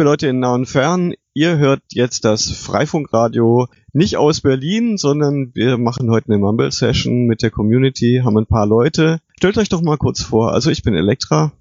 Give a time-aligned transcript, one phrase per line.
[0.00, 5.50] liebe Leute in nah und fern, ihr hört jetzt das Freifunkradio nicht aus Berlin, sondern
[5.54, 9.18] wir machen heute eine Mumble-Session mit der Community, haben ein paar Leute.
[9.36, 10.54] Stellt euch doch mal kurz vor.
[10.54, 11.52] Also ich bin Elektra.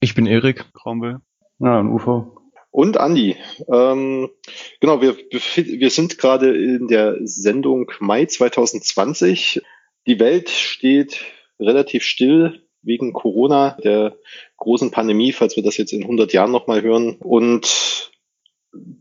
[0.00, 0.64] Ich bin Erik.
[0.72, 1.20] Krombe.
[1.60, 2.36] Ja, und UFO.
[2.72, 3.36] Und Andi.
[3.72, 4.28] Ähm,
[4.80, 9.62] genau, wir, wir sind gerade in der Sendung Mai 2020.
[10.08, 11.24] Die Welt steht
[11.60, 14.16] relativ still wegen Corona, der
[14.56, 17.16] großen Pandemie, falls wir das jetzt in 100 Jahren nochmal hören.
[17.16, 18.10] Und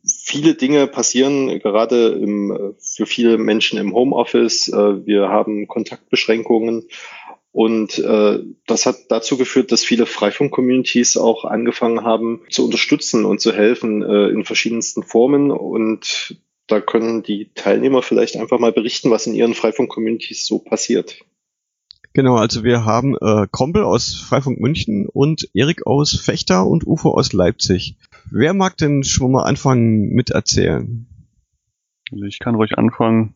[0.06, 4.70] viele Dinge passieren gerade im, für viele Menschen im Homeoffice.
[4.70, 6.88] Äh, wir haben Kontaktbeschränkungen.
[7.52, 13.42] Und äh, das hat dazu geführt, dass viele Freifunk-Communities auch angefangen haben zu unterstützen und
[13.42, 15.50] zu helfen äh, in verschiedensten Formen.
[15.50, 16.38] Und
[16.68, 21.18] da können die Teilnehmer vielleicht einfach mal berichten, was in ihren Freifunk-Communities so passiert.
[22.18, 27.12] Genau, also wir haben äh, Krompel aus Freifunk München und Erik aus Fechter und Ufo
[27.12, 27.96] aus Leipzig.
[28.32, 31.06] Wer mag denn schon mal anfangen mit erzählen?
[32.12, 33.36] Also ich kann ruhig anfangen.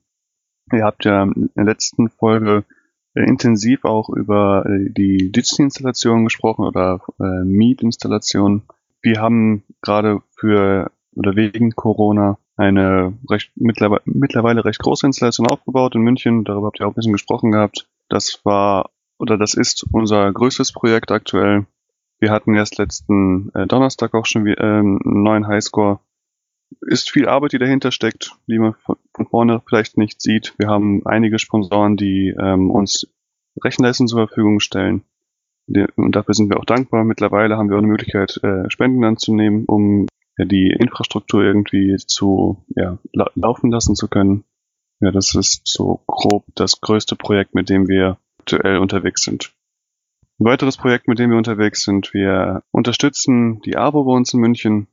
[0.74, 2.66] Ihr habt ja in der letzten Folge
[3.14, 8.64] äh, intensiv auch über äh, die Digital-Installation gesprochen oder äh, Meet-Installation.
[9.04, 16.02] Wir haben gerade für oder wegen Corona eine recht mittlerweile recht große Installation aufgebaut in
[16.02, 16.46] München.
[16.46, 17.88] Darüber habt ihr auch ein bisschen gesprochen gehabt.
[18.12, 21.66] Das war oder das ist unser größtes Projekt aktuell.
[22.20, 26.00] Wir hatten erst letzten äh, Donnerstag auch schon äh, einen neuen Highscore.
[26.82, 30.54] Ist viel Arbeit, die dahinter steckt, die man von, von vorne vielleicht nicht sieht.
[30.58, 33.08] Wir haben einige Sponsoren, die ähm, uns
[33.64, 35.04] Rechenleistung zur Verfügung stellen.
[35.96, 37.06] Und dafür sind wir auch dankbar.
[37.06, 42.98] Mittlerweile haben wir auch eine Möglichkeit, äh, Spenden anzunehmen, um die Infrastruktur irgendwie zu ja,
[43.14, 44.44] la laufen lassen zu können.
[45.02, 49.52] Ja, das ist so grob das größte Projekt, mit dem wir aktuell unterwegs sind.
[50.40, 54.40] Ein weiteres Projekt, mit dem wir unterwegs sind, wir unterstützen die ABO bei uns in
[54.40, 54.88] München,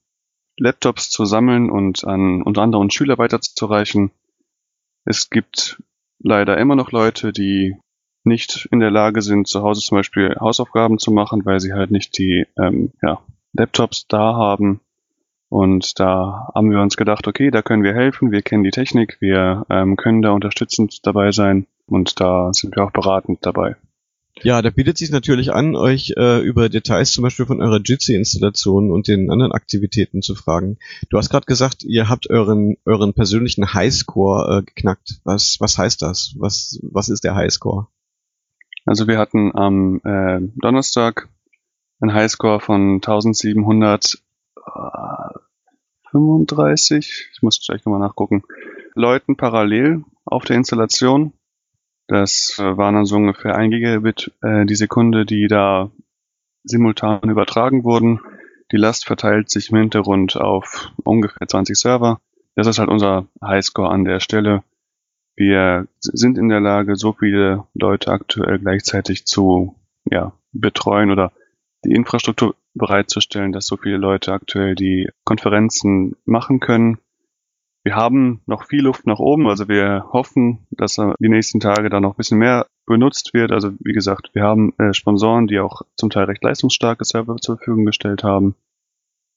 [0.59, 4.11] Laptops zu sammeln und an unter anderem Schüler weiterzureichen.
[5.05, 5.83] Es gibt
[6.19, 7.77] leider immer noch Leute, die
[8.25, 11.91] nicht in der Lage sind, zu Hause zum Beispiel Hausaufgaben zu machen, weil sie halt
[11.91, 13.23] nicht die ähm, ja,
[13.53, 14.81] Laptops da haben.
[15.49, 19.17] Und da haben wir uns gedacht, okay, da können wir helfen, wir kennen die Technik,
[19.21, 23.77] wir ähm, können da unterstützend dabei sein und da sind wir auch beratend dabei.
[24.43, 28.91] Ja, da bietet sich natürlich an, euch äh, über Details zum Beispiel von eurer Jitsi-Installation
[28.91, 30.79] und den anderen Aktivitäten zu fragen.
[31.11, 35.21] Du hast gerade gesagt, ihr habt euren euren persönlichen Highscore äh, geknackt.
[35.25, 36.35] Was was heißt das?
[36.39, 37.89] Was was ist der Highscore?
[38.87, 41.29] Also wir hatten am äh, Donnerstag
[42.01, 44.23] einen Highscore von 1700
[46.11, 48.43] 35, ich muss gleich nochmal nachgucken,
[48.95, 51.33] Leuten parallel auf der Installation.
[52.07, 55.91] Das äh, waren dann so ungefähr 1 Gigabit äh, die Sekunde, die da
[56.65, 58.21] simultan übertragen wurden.
[58.73, 62.21] Die Last verteilt sich im Hintergrund auf ungefähr 20 Server.
[62.55, 64.63] Das ist halt unser Highscore an der Stelle.
[65.37, 69.77] Wir sind in der Lage, so viele Leute aktuell gleichzeitig zu
[70.11, 71.33] ja, betreuen oder
[71.85, 76.99] die Infrastruktur bereitzustellen, dass so viele Leute aktuell die Konferenzen machen können.
[77.85, 82.01] Wir haben noch viel Luft nach oben, also wir hoffen, dass die nächsten Tage da
[82.01, 83.53] noch ein bisschen mehr benutzt wird.
[83.53, 87.57] Also wie gesagt, wir haben äh, Sponsoren, die auch zum Teil recht leistungsstarke Server zur
[87.57, 88.55] Verfügung gestellt haben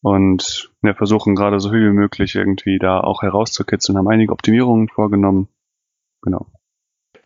[0.01, 4.89] und wir versuchen gerade so viel wie möglich irgendwie da auch herauszukitzeln, haben einige Optimierungen
[4.89, 5.47] vorgenommen.
[6.21, 6.47] Genau.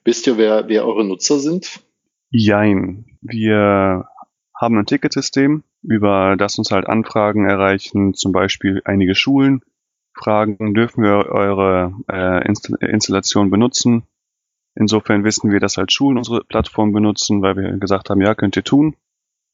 [0.03, 1.81] Wisst ihr, wer, wer eure Nutzer sind?
[2.29, 3.17] Jein.
[3.21, 4.07] Wir
[4.53, 9.61] haben ein Ticketsystem, über das uns halt Anfragen erreichen, zum Beispiel einige Schulen
[10.13, 14.03] fragen, dürfen wir eure äh, Installation benutzen?
[14.75, 18.57] Insofern wissen wir, dass halt Schulen unsere Plattform benutzen, weil wir gesagt haben, ja, könnt
[18.57, 18.95] ihr tun.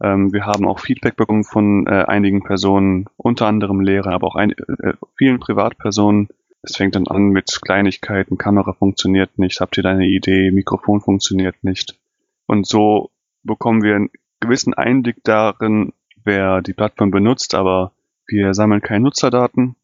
[0.02, 4.36] Ähm, wir haben auch Feedback bekommen von äh, einigen Personen, unter anderem Lehrern, aber auch
[4.36, 6.30] ein, äh, vielen Privatpersonen.
[6.64, 11.02] Es fängt dann an mit Kleinigkeiten, Kamera funktioniert nicht, habt ihr da eine Idee, Mikrofon
[11.02, 12.00] funktioniert nicht.
[12.48, 13.12] Und so
[13.44, 14.08] bekommen wir
[14.40, 15.94] gewissen Einblick darin,
[16.24, 17.92] wer die Plattform benutzt, aber
[18.28, 19.76] wir sammeln keine Nutzerdaten.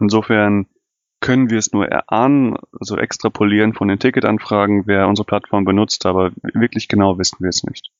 [0.00, 0.66] Insofern
[1.20, 6.30] können wir es nur erahnen, also extrapolieren von den Ticketanfragen, wer unsere Plattform benutzt, aber
[6.42, 7.90] wirklich genau wissen wir es nicht.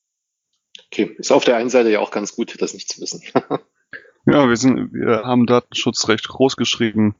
[0.86, 3.22] Okay, ist auf der einen Seite ja auch ganz gut, das nicht zu wissen.
[4.26, 7.16] ja, wir sind, wir haben Datenschutz recht groß geschrieben.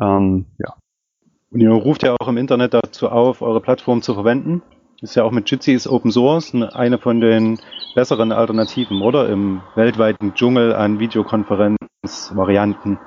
[0.00, 0.74] Ähm, ja.
[1.50, 4.62] Und ihr ruft ja auch im Internet dazu auf, eure Plattform zu verwenden.
[5.04, 7.60] Ist ja auch mit Jitsi ist Open Source eine von den
[7.94, 9.28] besseren Alternativen, oder?
[9.28, 12.98] Im weltweiten Dschungel an Videokonferenzvarianten.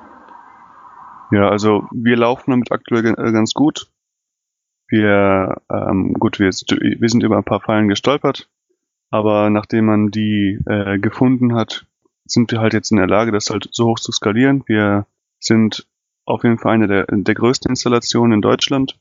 [1.32, 3.90] Ja, also wir laufen damit aktuell äh, ganz gut.
[4.86, 8.48] Wir, ähm, gut, wir, wir sind über ein paar Fallen gestolpert,
[9.10, 11.84] aber nachdem man die äh, gefunden hat,
[12.24, 14.62] sind wir halt jetzt in der Lage, das halt so hoch zu skalieren.
[14.68, 15.06] Wir
[15.40, 15.88] sind
[16.26, 19.00] auf jeden Fall eine der, der größten Installationen in Deutschland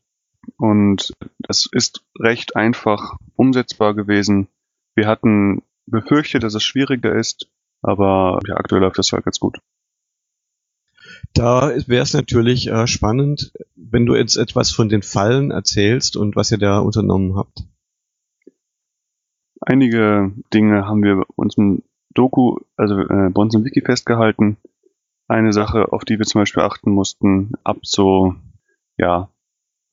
[0.58, 4.48] und das ist recht einfach umsetzbar gewesen.
[4.96, 7.50] Wir hatten befürchtet, dass es schwieriger ist,
[7.82, 9.60] aber ja, aktuell läuft das halt ganz gut.
[11.34, 16.36] Da wäre es natürlich äh, spannend, wenn du jetzt etwas von den Fallen erzählst und
[16.36, 17.64] was ihr da unternommen habt.
[19.62, 21.84] Einige Dinge haben wir uns im
[22.14, 24.58] Doku, also äh, bei uns im Wiki festgehalten.
[25.28, 28.36] Eine Sache, auf die wir zum Beispiel achten mussten, ab so,
[28.98, 29.30] ja,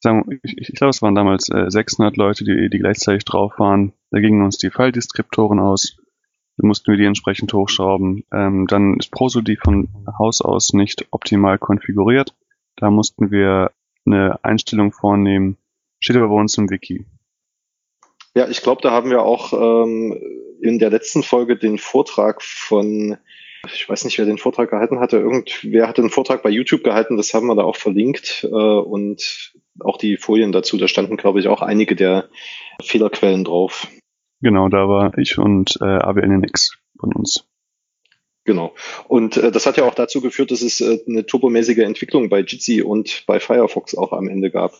[0.05, 3.93] sagen, ich, ich glaube, es waren damals äh, 600 Leute, die, die gleichzeitig drauf waren.
[4.11, 5.97] Da gingen uns die File-Deskriptoren aus.
[6.57, 8.25] Da mussten wir die entsprechend hochschrauben.
[8.33, 12.35] Ähm, dann ist Prosody von Haus aus nicht optimal konfiguriert.
[12.77, 13.73] Da mussten wir
[14.07, 15.57] eine Einstellung vornehmen.
[15.99, 17.07] Steht aber bei uns im Wiki.
[18.37, 20.17] Ja, ich glaube, da haben wir auch ähm,
[20.61, 23.17] in der letzten Folge den Vortrag von,
[23.73, 27.17] ich weiß nicht, wer den Vortrag gehalten hatte, irgendwer hatte einen Vortrag bei YouTube gehalten,
[27.17, 31.41] das haben wir da auch verlinkt äh, und auch die Folien dazu, da standen, glaube
[31.41, 32.29] ich, auch einige der
[32.83, 33.89] Fehlerquellen drauf.
[34.41, 37.49] Genau, da war ich und äh, ABNNX von uns.
[38.45, 38.75] Genau.
[39.09, 42.41] Und äh, das hat ja auch dazu geführt, dass es äh, eine turbomäßige Entwicklung bei
[42.41, 44.75] Jitsi und bei Firefox auch am Ende gab.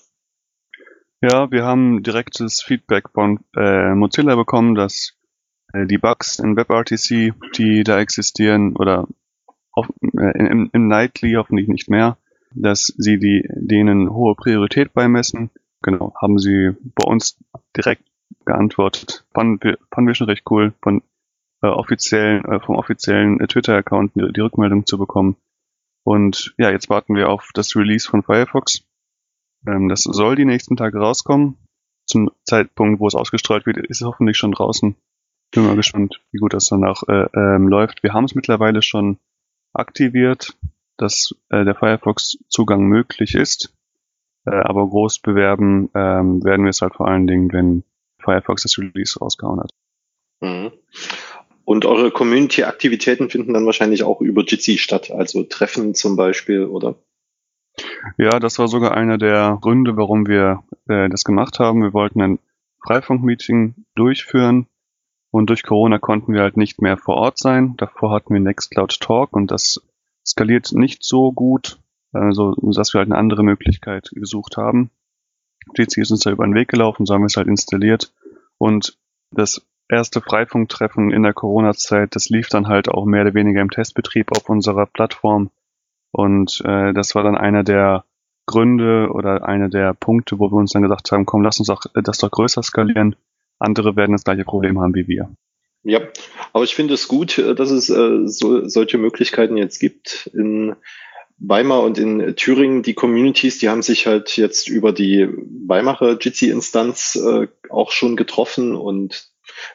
[1.23, 5.17] Ja, wir haben direktes Feedback von äh, Mozilla bekommen, dass
[5.73, 9.09] äh, die Bugs in WebRTC, die da existieren, oder
[9.73, 12.19] auf, äh, im, im Nightly hoffentlich nicht mehr,
[12.55, 15.51] dass sie die, denen hohe Priorität beimessen.
[15.83, 17.37] Genau, haben sie bei uns
[17.77, 18.05] direkt
[18.47, 19.25] geantwortet.
[19.35, 21.03] Fanden wir, fanden wir schon recht cool, von
[21.63, 25.37] äh, offiziellen, äh, vom offiziellen äh, Twitter-Account die, die Rückmeldung zu bekommen.
[26.05, 28.85] Und ja, jetzt warten wir auf das Release von Firefox.
[29.67, 31.57] Ähm, das soll die nächsten Tage rauskommen.
[32.07, 34.95] Zum Zeitpunkt, wo es ausgestrahlt wird, ist es hoffentlich schon draußen.
[35.53, 38.03] Bin mal gespannt, wie gut das danach äh, ähm, läuft.
[38.03, 39.19] Wir haben es mittlerweile schon
[39.73, 40.57] aktiviert,
[40.97, 43.75] dass äh, der Firefox-Zugang möglich ist.
[44.47, 47.85] Äh, aber groß bewerben ähm, werden wir es halt vor allen Dingen, wenn
[48.19, 49.71] Firefox das Release rausgehauen hat.
[50.41, 50.73] Mhm.
[51.65, 56.97] Und eure Community-Aktivitäten finden dann wahrscheinlich auch über Jitsi statt, also Treffen zum Beispiel, oder?
[58.19, 61.83] Ja, das war sogar einer der Gründe, warum wir äh, das gemacht haben.
[61.83, 62.39] Wir wollten ein
[62.87, 64.67] Freifunk-Meeting durchführen
[65.31, 67.75] und durch Corona konnten wir halt nicht mehr vor Ort sein.
[67.79, 69.83] Davor hatten wir Nextcloud Talk und das
[70.27, 71.79] skaliert nicht so gut,
[72.13, 74.91] also dass wir halt eine andere Möglichkeit gesucht haben.
[75.77, 78.13] Jitsi ist uns da über den Weg gelaufen, so haben wir es halt installiert
[78.59, 78.99] und
[79.31, 83.71] das erste Freifunktreffen in der Corona-Zeit, das lief dann halt auch mehr oder weniger im
[83.71, 85.51] Testbetrieb auf unserer Plattform
[86.13, 88.05] und äh, das war dann einer der
[88.47, 91.83] Gründe oder einer der Punkte, wo wir uns dann gesagt haben, komm, lass uns auch
[91.95, 93.17] das doch größer skalieren.
[93.59, 95.31] Andere werden das gleiche Problem haben wie wir.
[95.85, 96.01] Ja,
[96.55, 100.31] aber ich finde es gut, äh, dass es äh, so, solche Möglichkeiten jetzt gibt.
[100.35, 100.75] In
[101.39, 105.29] Weimar und in Thüringen, die Communities, die haben sich halt jetzt über die
[105.67, 109.29] Weimarer Jitsi-Instanz äh, auch schon getroffen und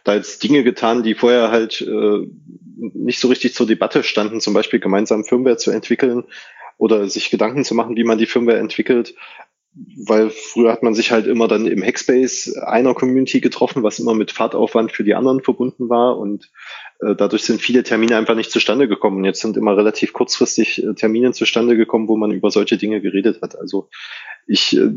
[0.04, 2.28] da jetzt Dinge getan, die vorher halt äh,
[2.78, 6.24] nicht so richtig zur Debatte standen, zum Beispiel gemeinsam Firmware zu entwickeln
[6.78, 9.14] oder sich Gedanken zu machen, wie man die Firmware entwickelt.
[10.06, 14.14] Weil früher hat man sich halt immer dann im Hackspace einer Community getroffen, was immer
[14.14, 16.18] mit Fahrtaufwand für die anderen verbunden war.
[16.18, 16.52] Und
[17.00, 19.18] äh, dadurch sind viele Termine einfach nicht zustande gekommen.
[19.18, 23.02] Und jetzt sind immer relativ kurzfristig äh, Termine zustande gekommen, wo man über solche Dinge
[23.02, 23.58] geredet hat.
[23.58, 23.90] Also
[24.48, 24.92] ich äh,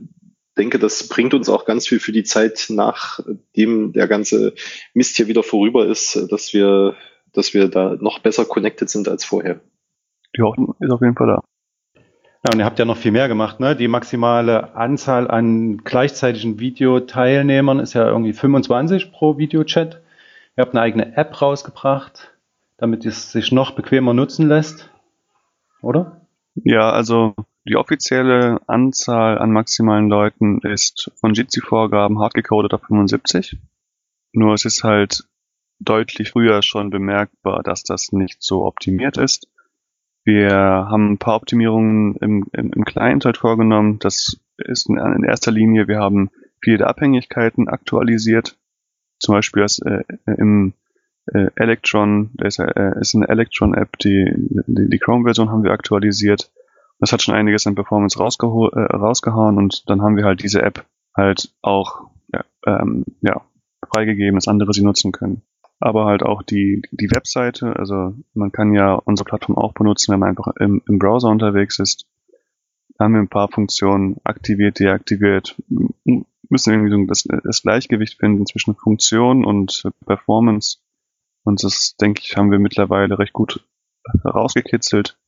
[0.56, 4.54] denke, das bringt uns auch ganz viel für die Zeit, nachdem der ganze
[4.94, 6.96] Mist hier wieder vorüber ist, dass wir,
[7.32, 9.60] dass wir da noch besser connected sind als vorher.
[10.36, 11.42] Die Hoffnung ist auf jeden Fall da.
[12.44, 13.76] Ja, und ihr habt ja noch viel mehr gemacht, ne?
[13.76, 20.02] Die maximale Anzahl an gleichzeitigen Videoteilnehmern ist ja irgendwie 25 pro Videochat.
[20.56, 22.32] Ihr habt eine eigene App rausgebracht,
[22.78, 24.90] damit es sich noch bequemer nutzen lässt,
[25.82, 26.26] oder?
[26.56, 27.34] Ja, also
[27.64, 33.56] die offizielle Anzahl an maximalen Leuten ist von Jitsi-Vorgaben hardgecodet auf 75.
[34.32, 35.24] Nur es ist halt
[35.78, 39.48] deutlich früher schon bemerkbar, dass das nicht so optimiert ist.
[40.24, 43.98] Wir haben ein paar Optimierungen im, im, im Client halt vorgenommen.
[43.98, 48.56] Das ist in, in erster Linie, wir haben viele der Abhängigkeiten aktualisiert.
[49.18, 50.74] Zum Beispiel das, äh, im
[51.26, 54.32] äh, Electron, das ist, äh, ist eine Electron-App, die,
[54.66, 56.52] die, die Chrome-Version haben wir aktualisiert.
[56.98, 60.62] Das hat schon einiges an Performance rausgeho äh, rausgehauen und dann haben wir halt diese
[60.62, 60.86] App
[61.16, 63.42] halt auch ja, ähm, ja,
[63.92, 65.42] freigegeben, dass andere sie nutzen können.
[65.82, 70.20] Aber halt auch die, die Webseite, also man kann ja unsere Plattform auch benutzen, wenn
[70.20, 72.06] man einfach im, im Browser unterwegs ist.
[72.94, 75.60] Da haben wir ein paar Funktionen aktiviert, deaktiviert,
[76.48, 80.78] müssen irgendwie so das, das Gleichgewicht finden zwischen Funktion und Performance.
[81.42, 83.66] Und das, denke ich, haben wir mittlerweile recht gut
[84.22, 85.18] herausgekitzelt.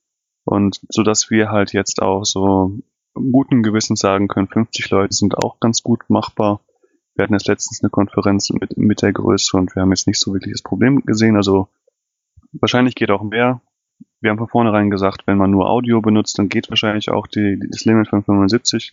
[0.44, 2.78] Und so dass wir halt jetzt auch so
[3.12, 6.60] guten Gewissen sagen können, 50 Leute sind auch ganz gut machbar.
[7.14, 10.18] Wir hatten jetzt letztens eine Konferenz mit, mit der Größe und wir haben jetzt nicht
[10.18, 11.36] so wirklich das Problem gesehen.
[11.36, 11.68] Also
[12.52, 13.60] wahrscheinlich geht auch mehr.
[14.20, 17.60] Wir haben von vornherein gesagt, wenn man nur Audio benutzt, dann geht wahrscheinlich auch die,
[17.70, 18.92] das Limit von 75.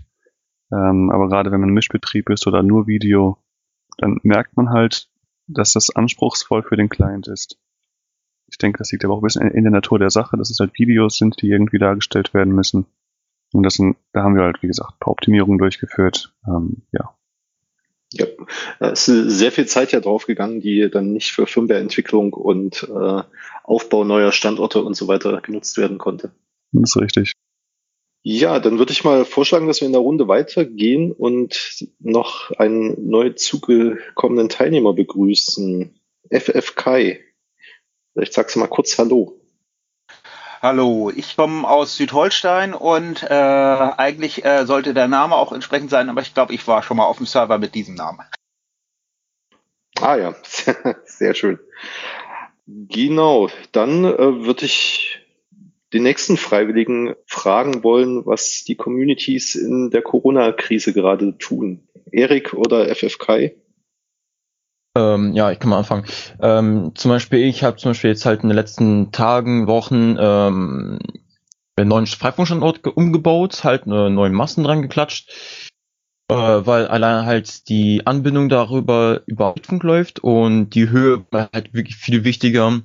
[0.72, 3.38] Ähm, aber gerade wenn man Mischbetrieb ist oder nur Video,
[3.98, 5.10] dann merkt man halt,
[5.48, 7.60] dass das anspruchsvoll für den Client ist.
[8.48, 10.60] Ich denke, das liegt aber auch ein bisschen in der Natur der Sache, dass es
[10.60, 12.86] halt Videos sind, die irgendwie dargestellt werden müssen.
[13.54, 16.34] Und das sind, da haben wir halt, wie gesagt, ein paar Optimierungen durchgeführt.
[16.48, 17.16] Ähm, ja.
[18.14, 18.26] Ja,
[18.80, 23.24] es ist sehr viel Zeit ja draufgegangen, die dann nicht für Firmwareentwicklung und äh,
[23.64, 26.32] Aufbau neuer Standorte und so weiter genutzt werden konnte.
[26.74, 27.34] Das ist richtig.
[28.24, 33.10] Ja, dann würde ich mal vorschlagen, dass wir in der Runde weitergehen und noch einen
[33.10, 36.00] neu zugekommenen Teilnehmer begrüßen.
[36.30, 37.22] FF Kai.
[38.14, 39.41] Vielleicht sagst du mal kurz Hallo.
[40.62, 46.08] Hallo, ich komme aus Südholstein und äh, eigentlich äh, sollte der Name auch entsprechend sein,
[46.08, 48.20] aber ich glaube, ich war schon mal auf dem Server mit diesem Namen.
[50.00, 50.36] Ah ja,
[51.06, 51.58] sehr schön.
[52.68, 55.26] Genau, dann äh, würde ich
[55.94, 61.88] den nächsten Freiwilligen fragen wollen, was die Communities in der Corona-Krise gerade tun.
[62.12, 63.52] Erik oder FFK?
[64.98, 66.06] Ähm, ja, ich kann mal anfangen.
[66.42, 71.00] Ähm, zum Beispiel, ich habe zum Beispiel jetzt halt in den letzten Tagen, Wochen ähm,
[71.78, 75.32] einen neuen Freifunkstandort umgebaut, halt äh, neue Massen dran geklatscht,
[76.30, 81.74] äh, weil allein halt die Anbindung darüber über Funk läuft und die Höhe war halt
[81.74, 82.82] wirklich viel wichtiger.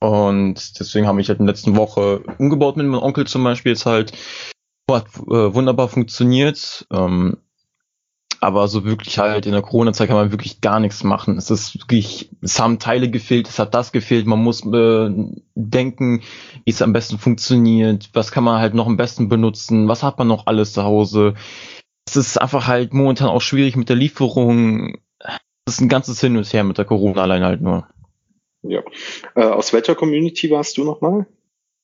[0.00, 3.72] Und deswegen habe ich halt in der letzten Woche umgebaut mit meinem Onkel zum Beispiel
[3.72, 4.12] jetzt halt.
[4.90, 6.86] Hat äh, wunderbar funktioniert.
[6.92, 7.38] Ähm,
[8.42, 11.38] aber so wirklich halt in der Corona-Zeit kann man wirklich gar nichts machen.
[11.38, 14.26] Es ist wirklich, es haben Teile gefehlt, es hat das gefehlt.
[14.26, 15.10] Man muss äh,
[15.54, 16.22] denken,
[16.64, 20.18] wie es am besten funktioniert, was kann man halt noch am besten benutzen, was hat
[20.18, 21.34] man noch alles zu Hause.
[22.04, 24.96] Es ist einfach halt momentan auch schwierig mit der Lieferung.
[25.64, 27.86] Es ist ein ganzes Hin und Her mit der Corona allein halt nur.
[28.62, 28.82] Ja.
[29.36, 31.26] Äh, aus welcher Community warst du nochmal?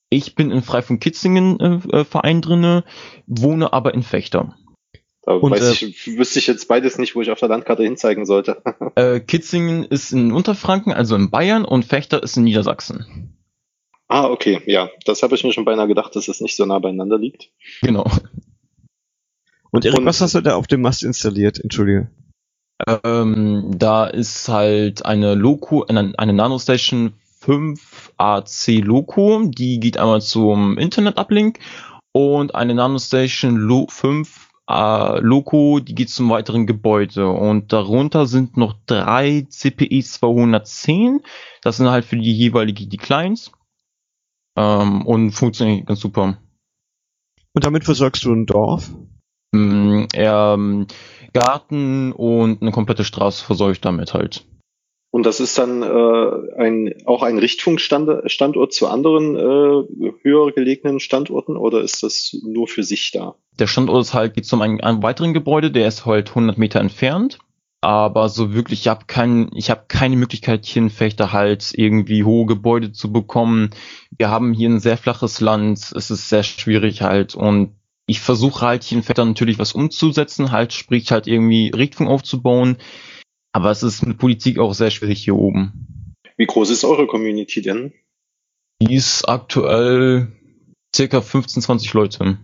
[0.09, 2.83] Ich bin in Freifunk Kitzingen äh, äh, Verein drinne,
[3.27, 4.57] wohne aber in Fechter.
[5.23, 7.83] Da und, weiß äh, ich, wüsste ich jetzt beides nicht, wo ich auf der Landkarte
[7.83, 8.61] hinzeigen sollte.
[8.95, 13.35] äh, Kitzingen ist in Unterfranken, also in Bayern, und Fechter ist in Niedersachsen.
[14.07, 14.89] Ah, okay, ja.
[15.05, 17.51] Das habe ich mir schon beinahe gedacht, dass es nicht so nah beieinander liegt.
[17.81, 18.09] Genau.
[19.71, 21.59] Und Erik, und, was hast du da auf dem Mast installiert?
[21.59, 22.09] Entschuldige.
[23.03, 30.21] Ähm, da ist halt eine Loco, eine, eine Nanostation 5 AC Loco, die geht einmal
[30.21, 31.59] zum Internet-Uplink
[32.11, 38.55] und eine Nanostation Lo 5 äh, Loco, die geht zum weiteren Gebäude und darunter sind
[38.55, 41.21] noch drei CPI 210,
[41.61, 43.51] das sind halt für die jeweilige die Clients
[44.55, 46.37] ähm, und funktioniert ganz super.
[47.53, 48.91] Und damit versorgst du ein Dorf?
[49.51, 50.87] Mm, ähm,
[51.33, 54.45] Garten und eine komplette Straße versorge ich damit halt.
[55.11, 61.57] Und das ist dann äh, ein, auch ein Richtfunkstandort zu anderen äh, höher gelegenen Standorten
[61.57, 63.35] oder ist das nur für sich da?
[63.57, 66.79] Der Standort ist halt, geht zum einen, einem weiteren Gebäude, der ist halt 100 Meter
[66.79, 67.39] entfernt.
[67.81, 72.25] Aber so wirklich, ich habe kein, ich habe keine Möglichkeit hier in Fechter halt irgendwie
[72.25, 73.69] hohe Gebäude zu bekommen.
[74.17, 77.75] Wir haben hier ein sehr flaches Land, es ist sehr schwierig halt und
[78.05, 82.77] ich versuche halt hier in Vetter natürlich was umzusetzen, halt sprich halt irgendwie Richtung aufzubauen.
[83.51, 86.15] Aber es ist mit Politik auch sehr schwierig hier oben.
[86.37, 87.93] Wie groß ist eure Community denn?
[88.81, 90.31] Die ist aktuell
[90.95, 92.37] circa 15, 20 Leute.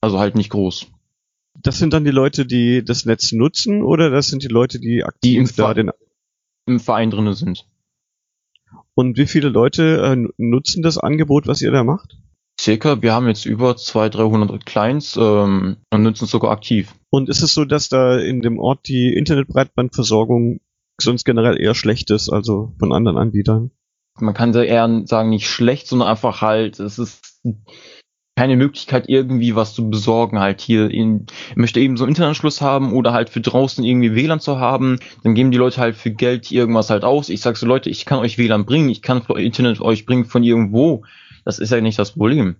[0.00, 0.88] Also halt nicht groß.
[1.62, 5.04] Das sind dann die Leute, die das Netz nutzen oder das sind die Leute, die
[5.04, 5.90] aktiv die im, da den
[6.66, 7.66] im Verein drinne sind?
[8.94, 12.18] Und wie viele Leute äh, nutzen das Angebot, was ihr da macht?
[12.58, 16.94] Circa, wir haben jetzt über 200, 300 Clients ähm, und nutzen es sogar aktiv.
[17.10, 20.60] Und ist es so, dass da in dem Ort die Internetbreitbandversorgung
[20.98, 23.70] sonst generell eher schlecht ist, also von anderen Anbietern?
[24.18, 27.42] Man kann da eher sagen, nicht schlecht, sondern einfach halt, es ist
[28.36, 32.92] keine Möglichkeit irgendwie was zu besorgen halt hier in, möchte eben so einen Internetanschluss haben
[32.92, 36.52] oder halt für draußen irgendwie WLAN zu haben, dann geben die Leute halt für Geld
[36.52, 37.30] irgendwas halt aus.
[37.30, 40.42] Ich sag so Leute, ich kann euch WLAN bringen, ich kann Internet euch bringen von
[40.42, 41.02] irgendwo.
[41.46, 42.56] Das ist ja nicht das Problem.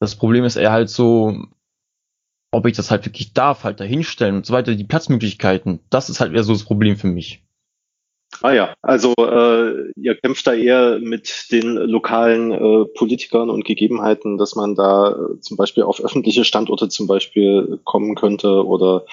[0.00, 1.36] Das Problem ist eher halt so,
[2.52, 5.80] ob ich das halt wirklich darf, halt dahinstellen und so weiter, die Platzmöglichkeiten.
[5.90, 7.42] Das ist halt eher so das Problem für mich.
[8.40, 14.38] Ah ja, also äh, ihr kämpft da eher mit den lokalen äh, Politikern und Gegebenheiten,
[14.38, 19.06] dass man da äh, zum Beispiel auf öffentliche Standorte zum Beispiel kommen könnte oder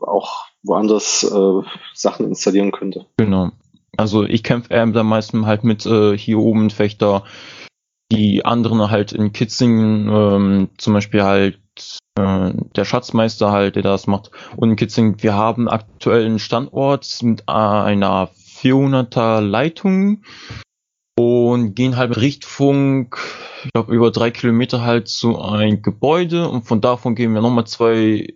[0.00, 3.06] auch woanders äh, Sachen installieren könnte.
[3.16, 3.50] Genau.
[3.96, 7.24] Also ich kämpfe eher am meisten halt mit äh, hier oben Fechter,
[8.14, 11.58] die anderen halt in Kitzingen, ähm, zum Beispiel halt
[12.18, 14.30] äh, der Schatzmeister halt, der das macht.
[14.56, 20.22] Und in Kitzingen, wir haben aktuell einen Standort mit einer 400er Leitung
[21.16, 23.18] und gehen halt mit Richtfunk,
[23.64, 27.66] ich glaube über drei Kilometer halt zu ein Gebäude und von davon gehen wir nochmal
[27.66, 28.34] zwei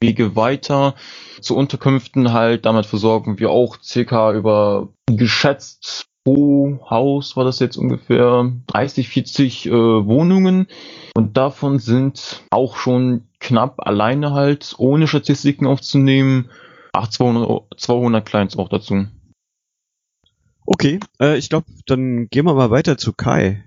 [0.00, 0.94] Wege weiter
[1.40, 2.66] zu Unterkünften halt.
[2.66, 9.66] Damit versorgen wir auch circa über geschätzt pro Haus war das jetzt ungefähr 30, 40
[9.66, 10.66] äh, Wohnungen
[11.14, 16.50] und davon sind auch schon knapp alleine halt, ohne Statistiken aufzunehmen,
[16.92, 19.06] 8, 200, 200 Clients auch dazu.
[20.64, 23.64] Okay, äh, ich glaube, dann gehen wir mal weiter zu Kai.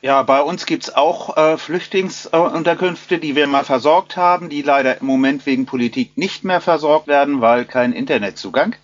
[0.00, 5.06] Ja, bei uns gibt's auch äh, Flüchtlingsunterkünfte, die wir mal versorgt haben, die leider im
[5.06, 8.76] Moment wegen Politik nicht mehr versorgt werden, weil kein Internetzugang.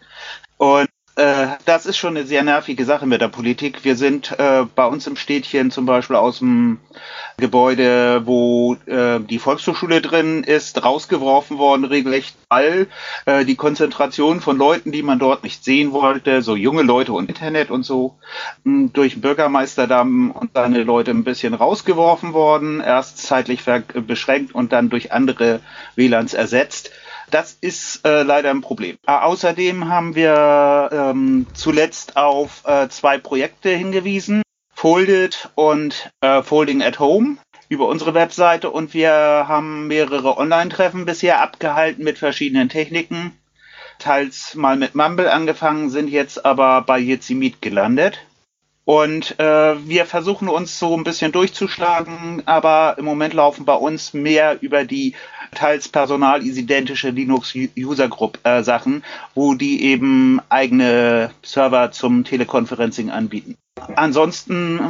[0.57, 3.85] Und äh, das ist schon eine sehr nervige Sache mit der Politik.
[3.85, 6.79] Wir sind äh, bei uns im Städtchen zum Beispiel aus dem
[7.37, 12.89] Gebäude, wo äh, die Volkshochschule drin ist, rausgeworfen worden, regelrecht, weil
[13.27, 17.29] äh, die Konzentration von Leuten, die man dort nicht sehen wollte, so junge Leute und
[17.29, 18.17] Internet und so,
[18.65, 23.63] durch Bürgermeister da und seine Leute ein bisschen rausgeworfen worden, erst zeitlich
[24.07, 25.61] beschränkt und dann durch andere
[25.97, 26.91] WLANs ersetzt.
[27.35, 28.97] Das ist äh, leider ein Problem.
[29.09, 34.43] Äh, außerdem haben wir ähm, zuletzt auf äh, zwei Projekte hingewiesen.
[34.73, 37.39] Folded und äh, Folding at Home
[37.69, 43.37] über unsere Webseite und wir haben mehrere Online-Treffen bisher abgehalten mit verschiedenen Techniken.
[43.99, 48.21] Teils mal mit Mumble angefangen, sind jetzt aber bei Jitsi gelandet.
[48.85, 54.13] Und äh, wir versuchen uns so ein bisschen durchzuschlagen, aber im Moment laufen bei uns
[54.13, 55.15] mehr über die
[55.55, 59.03] teils personalidentische Linux User Group äh, Sachen,
[59.35, 63.57] wo die eben eigene Server zum Telekonferencing anbieten.
[63.97, 64.81] Ansonsten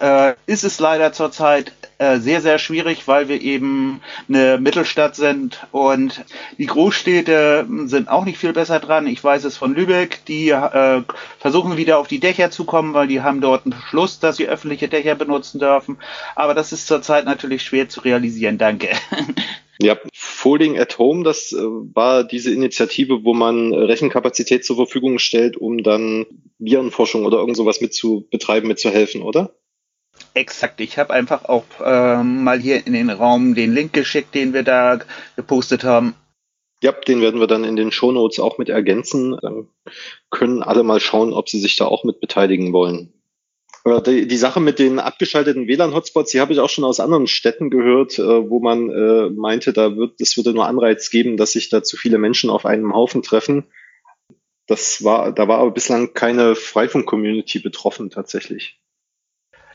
[0.00, 5.66] äh, ist es leider zurzeit äh, sehr, sehr schwierig, weil wir eben eine Mittelstadt sind
[5.72, 6.24] und
[6.56, 9.08] die Großstädte sind auch nicht viel besser dran.
[9.08, 11.02] Ich weiß es von Lübeck, die äh,
[11.40, 14.48] versuchen wieder auf die Dächer zu kommen, weil die haben dort einen Beschluss, dass sie
[14.48, 15.98] öffentliche Dächer benutzen dürfen.
[16.36, 18.56] Aber das ist zurzeit natürlich schwer zu realisieren.
[18.56, 18.90] Danke.
[19.78, 25.56] Ja, Folding at Home, das äh, war diese Initiative, wo man Rechenkapazität zur Verfügung stellt,
[25.56, 26.26] um dann
[26.58, 29.54] Virenforschung oder irgend sowas mit zu betreiben, mitzuhelfen, oder?
[30.34, 30.80] Exakt.
[30.80, 34.62] Ich habe einfach auch ähm, mal hier in den Raum den Link geschickt, den wir
[34.62, 34.98] da
[35.36, 36.14] gepostet haben.
[36.82, 39.36] Ja, den werden wir dann in den Shownotes auch mit ergänzen.
[39.40, 39.68] Dann
[40.30, 43.12] können alle mal schauen, ob sie sich da auch mit beteiligen wollen.
[43.86, 47.70] Die, die Sache mit den abgeschalteten WLAN-Hotspots, die habe ich auch schon aus anderen Städten
[47.70, 51.68] gehört, äh, wo man äh, meinte, da wird, es würde nur Anreiz geben, dass sich
[51.68, 53.66] da zu viele Menschen auf einem Haufen treffen.
[54.66, 58.80] Das war, da war aber bislang keine Freifunk-Community betroffen tatsächlich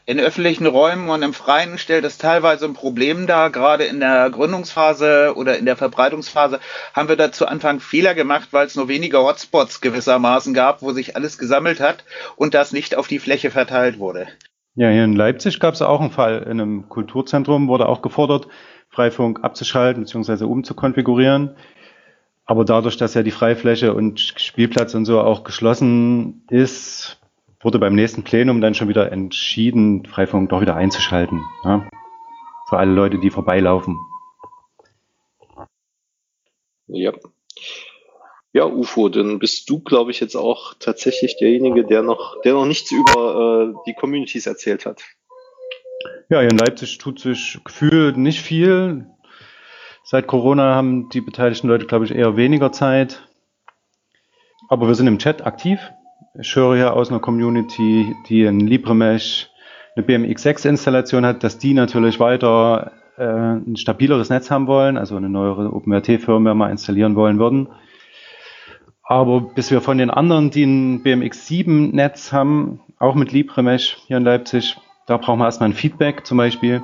[0.05, 3.49] in öffentlichen Räumen und im Freien stellt es teilweise ein Problem dar.
[3.49, 6.59] Gerade in der Gründungsphase oder in der Verbreitungsphase
[6.93, 10.91] haben wir da zu Anfang Fehler gemacht, weil es nur wenige Hotspots gewissermaßen gab, wo
[10.91, 12.03] sich alles gesammelt hat
[12.35, 14.27] und das nicht auf die Fläche verteilt wurde.
[14.75, 16.43] Ja, hier in Leipzig gab es auch einen Fall.
[16.43, 18.47] In einem Kulturzentrum wurde auch gefordert,
[18.89, 20.45] Freifunk abzuschalten bzw.
[20.45, 21.55] umzukonfigurieren.
[22.45, 27.20] Aber dadurch, dass ja die Freifläche und Spielplatz und so auch geschlossen ist,
[27.63, 31.43] wurde beim nächsten Plenum dann schon wieder entschieden, Freifunk doch wieder einzuschalten.
[31.63, 31.87] Ja?
[32.69, 33.97] Für alle Leute, die vorbeilaufen.
[36.87, 37.13] Ja.
[38.53, 42.65] Ja, UFO, dann bist du, glaube ich, jetzt auch tatsächlich derjenige, der noch, der noch
[42.65, 45.01] nichts über äh, die Communities erzählt hat.
[46.27, 49.05] Ja, in Leipzig tut sich gefühlt nicht viel.
[50.03, 53.25] Seit Corona haben die beteiligten Leute, glaube ich, eher weniger Zeit.
[54.67, 55.79] Aber wir sind im Chat aktiv
[56.39, 59.49] ich höre ja aus einer Community, die ein LibreMesh,
[59.95, 65.29] eine BMX6-Installation hat, dass die natürlich weiter äh, ein stabileres Netz haben wollen, also eine
[65.29, 67.67] neuere OpenRT-Firmware mal installieren wollen würden.
[69.03, 74.23] Aber bis wir von den anderen, die ein BMX7-Netz haben, auch mit LibreMesh hier in
[74.23, 76.81] Leipzig, da brauchen wir erstmal ein Feedback zum Beispiel,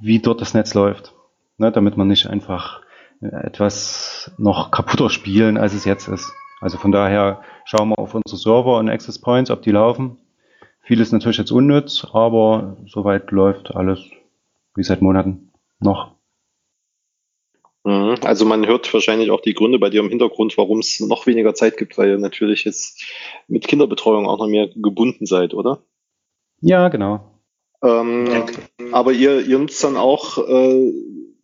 [0.00, 1.14] wie dort das Netz läuft.
[1.58, 2.80] Ne, damit man nicht einfach
[3.20, 6.32] etwas noch kaputter spielen, als es jetzt ist.
[6.60, 10.18] Also von daher schauen wir auf unsere Server und Access Points, ob die laufen.
[10.82, 14.00] Vieles natürlich jetzt unnütz, aber soweit läuft alles
[14.74, 16.12] wie seit Monaten noch.
[17.84, 18.16] Mhm.
[18.22, 21.54] Also man hört wahrscheinlich auch die Gründe bei dir im Hintergrund, warum es noch weniger
[21.54, 23.04] Zeit gibt, weil ihr natürlich jetzt
[23.48, 25.82] mit Kinderbetreuung auch noch mehr gebunden seid, oder?
[26.60, 27.40] Ja, genau.
[27.82, 28.44] Ähm,
[28.92, 30.92] aber ihr, ihr nutzt dann auch äh,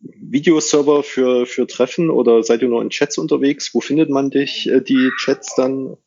[0.01, 3.73] Videoserver für, für Treffen oder seid ihr nur in Chats unterwegs?
[3.73, 5.97] Wo findet man dich, äh, die Chats dann?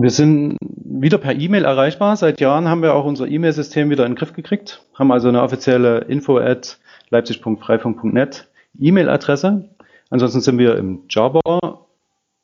[0.00, 2.16] Wir sind wieder per E-Mail erreichbar.
[2.16, 5.42] Seit Jahren haben wir auch unser E-Mail-System wieder in den Griff gekriegt, haben also eine
[5.42, 6.78] offizielle info at
[7.10, 9.68] leipzig.freifunk.net E-Mail-Adresse.
[10.10, 11.84] Ansonsten sind wir im Java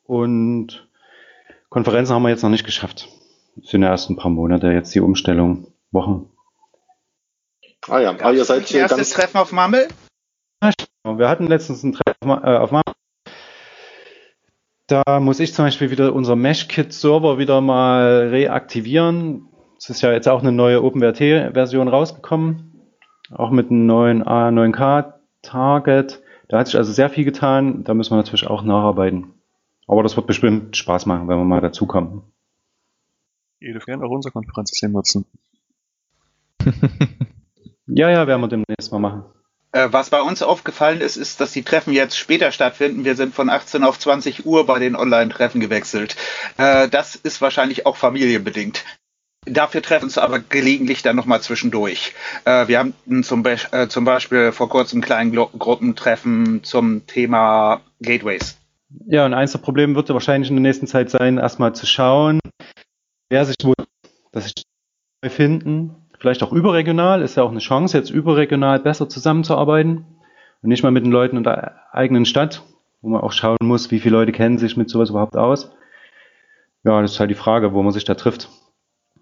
[0.03, 0.87] und
[1.69, 3.07] Konferenzen haben wir jetzt noch nicht geschafft.
[3.55, 6.29] Das sind erst ein paar Monate jetzt die Umstellung, Wochen.
[7.87, 9.87] Ah ja, aber ihr seid hier erstes ganz Treffen auf Mammel?
[11.05, 12.71] Wir hatten letztens ein Treffen äh, auf.
[14.87, 19.47] Da muss ich zum Beispiel wieder unser Meshkit-Server wieder mal reaktivieren.
[19.77, 22.89] Es ist ja jetzt auch eine neue OpenWrt-Version rausgekommen.
[23.31, 26.23] Auch mit einem neuen A9K-Target.
[26.47, 27.83] Da hat sich also sehr viel getan.
[27.83, 29.33] Da müssen wir natürlich auch nacharbeiten.
[29.87, 32.23] Aber das wird bestimmt Spaß machen, wenn wir mal dazukommen.
[33.59, 35.25] Ihr dürft gerne auch unser Konferenzsystem nutzen.
[37.87, 39.25] ja, ja, werden wir demnächst mal machen.
[39.75, 43.03] Äh, was bei uns aufgefallen ist, ist, dass die Treffen jetzt später stattfinden.
[43.03, 46.15] Wir sind von 18 auf 20 Uhr bei den Online-Treffen gewechselt.
[46.57, 48.85] Äh, das ist wahrscheinlich auch familienbedingt.
[49.45, 52.13] Dafür treffen uns aber gelegentlich dann nochmal zwischendurch.
[52.45, 53.57] Äh, wir haben zum, Be
[53.89, 58.57] zum, Beispiel vor kurzem kleinen Gru Gruppentreffen zum Thema Gateways.
[59.07, 62.39] Ja, und eins der Probleme wird wahrscheinlich in der nächsten Zeit sein, erstmal zu schauen,
[63.29, 63.73] wer sich wo
[64.31, 64.53] das
[65.27, 70.05] finden vielleicht auch überregional, ist ja auch eine Chance, jetzt überregional besser zusammenzuarbeiten
[70.61, 72.63] und nicht mal mit den Leuten in der eigenen Stadt,
[73.01, 75.71] wo man auch schauen muss, wie viele Leute kennen sich mit sowas überhaupt aus.
[76.83, 78.49] Ja, das ist halt die Frage, wo man sich da trifft.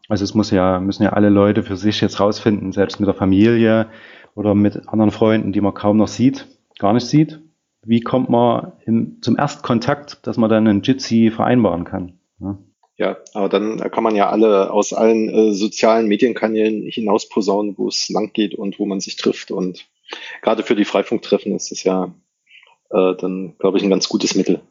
[0.10, 3.14] Also es muss ja, müssen ja alle Leute für sich jetzt rausfinden, selbst mit der
[3.14, 3.88] Familie
[4.36, 7.40] oder mit anderen Freunden, die man kaum noch sieht, gar nicht sieht.
[7.86, 12.20] Wie kommt man im, zum Erstkontakt, dass man dann einen Jitsi vereinbaren kann?
[12.40, 12.58] Ja.
[12.98, 17.88] Ja, aber dann kann man ja alle aus allen äh, sozialen Medienkanälen hinaus posaunen, wo
[17.88, 19.50] es lang geht und wo man sich trifft.
[19.50, 19.88] Und
[20.42, 22.14] gerade für die Freifunktreffen ist es ja
[22.92, 24.62] äh, dann, glaube ich, ein ganz gutes Mittel.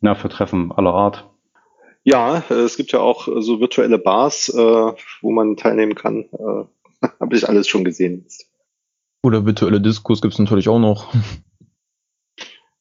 [0.00, 1.30] Na, für Treffen aller Art.
[2.02, 6.24] Ja, äh, es gibt ja auch äh, so virtuelle Bars, äh, wo man teilnehmen kann.
[6.32, 6.64] Äh,
[7.20, 8.26] Habe ich alles schon gesehen.
[9.22, 11.12] Oder virtuelle Diskurs gibt's natürlich auch noch.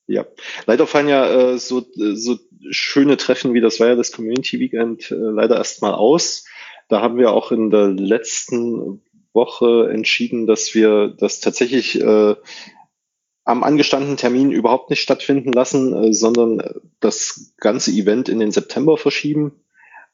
[0.07, 0.25] Ja,
[0.65, 2.37] leider fallen ja äh, so, so
[2.69, 6.45] schöne Treffen wie das Wireless Community Weekend äh, leider erstmal aus.
[6.89, 9.01] Da haben wir auch in der letzten
[9.33, 12.35] Woche entschieden, dass wir das tatsächlich äh,
[13.43, 16.61] am angestandenen Termin überhaupt nicht stattfinden lassen, äh, sondern
[16.99, 19.53] das ganze Event in den September verschieben.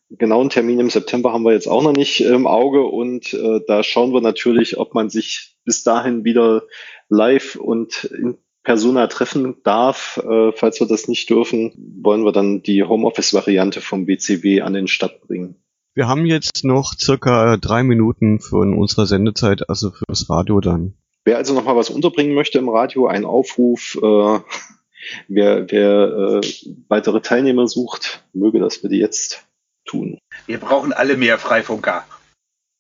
[0.10, 3.82] Genauen Termin im September haben wir jetzt auch noch nicht im Auge und äh, da
[3.84, 6.64] schauen wir natürlich, ob man sich bis dahin wieder
[7.08, 10.18] live und in Persona treffen darf.
[10.24, 14.88] Äh, falls wir das nicht dürfen, wollen wir dann die Homeoffice-Variante vom BCW an den
[14.88, 15.56] Start bringen.
[15.94, 20.94] Wir haben jetzt noch circa drei Minuten von unserer Sendezeit, also fürs Radio dann.
[21.26, 23.98] Wer also noch mal was unterbringen möchte im Radio, ein Aufruf.
[24.02, 24.40] Äh,
[25.28, 26.42] wer wer äh,
[26.88, 29.46] weitere Teilnehmer sucht, möge das bitte jetzt
[29.86, 30.18] tun.
[30.46, 32.06] Wir brauchen alle mehr Freifunker.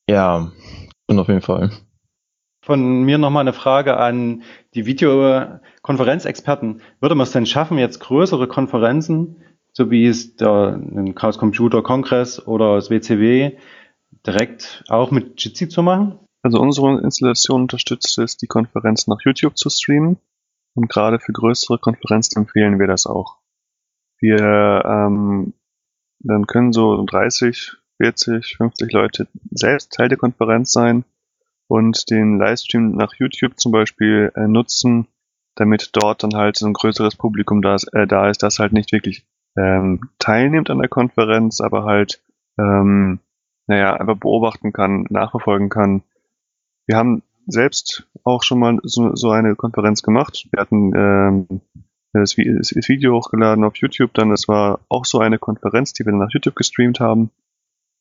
[0.09, 0.51] Ja,
[1.07, 1.71] auf jeden Fall.
[2.63, 4.43] Von mir nochmal eine Frage an
[4.75, 6.81] die Videokonferenzexperten.
[6.99, 9.43] Würde man es denn schaffen, jetzt größere Konferenzen,
[9.73, 10.79] so wie es der
[11.15, 13.57] Chaos Computer Kongress oder das WCW,
[14.25, 16.19] direkt auch mit Jitsi zu machen?
[16.43, 20.17] Also unsere Installation unterstützt es, die Konferenz nach YouTube zu streamen.
[20.73, 23.37] Und gerade für größere Konferenzen empfehlen wir das auch.
[24.19, 25.53] Wir ähm,
[26.19, 31.03] dann können so 30, 40, 50 Leute selbst Teil der Konferenz sein
[31.71, 35.07] und den Livestream nach YouTube zum Beispiel äh, nutzen,
[35.55, 38.73] damit dort dann halt so ein größeres Publikum da ist, äh, da ist das halt
[38.73, 39.25] nicht wirklich
[39.57, 42.21] ähm, teilnimmt an der Konferenz, aber halt
[42.59, 43.21] ähm,
[43.67, 46.03] naja, einfach beobachten kann, nachverfolgen kann.
[46.87, 50.49] Wir haben selbst auch schon mal so, so eine Konferenz gemacht.
[50.51, 51.61] Wir hatten ähm,
[52.11, 56.11] das, das Video hochgeladen auf YouTube, dann das war auch so eine Konferenz, die wir
[56.11, 57.31] dann nach YouTube gestreamt haben.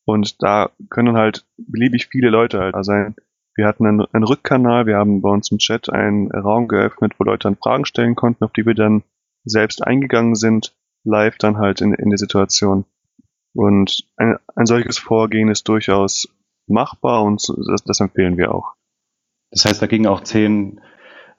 [0.03, 3.15] Und da können halt beliebig viele Leute halt da sein.
[3.61, 7.25] Wir hatten einen, einen Rückkanal, wir haben bei uns im Chat einen Raum geöffnet, wo
[7.25, 9.03] Leute dann Fragen stellen konnten, auf die wir dann
[9.43, 12.85] selbst eingegangen sind, live dann halt in, in der Situation.
[13.53, 16.27] Und ein, ein solches Vorgehen ist durchaus
[16.65, 18.73] machbar und das, das empfehlen wir auch.
[19.51, 20.81] Das heißt, da gingen auch zehn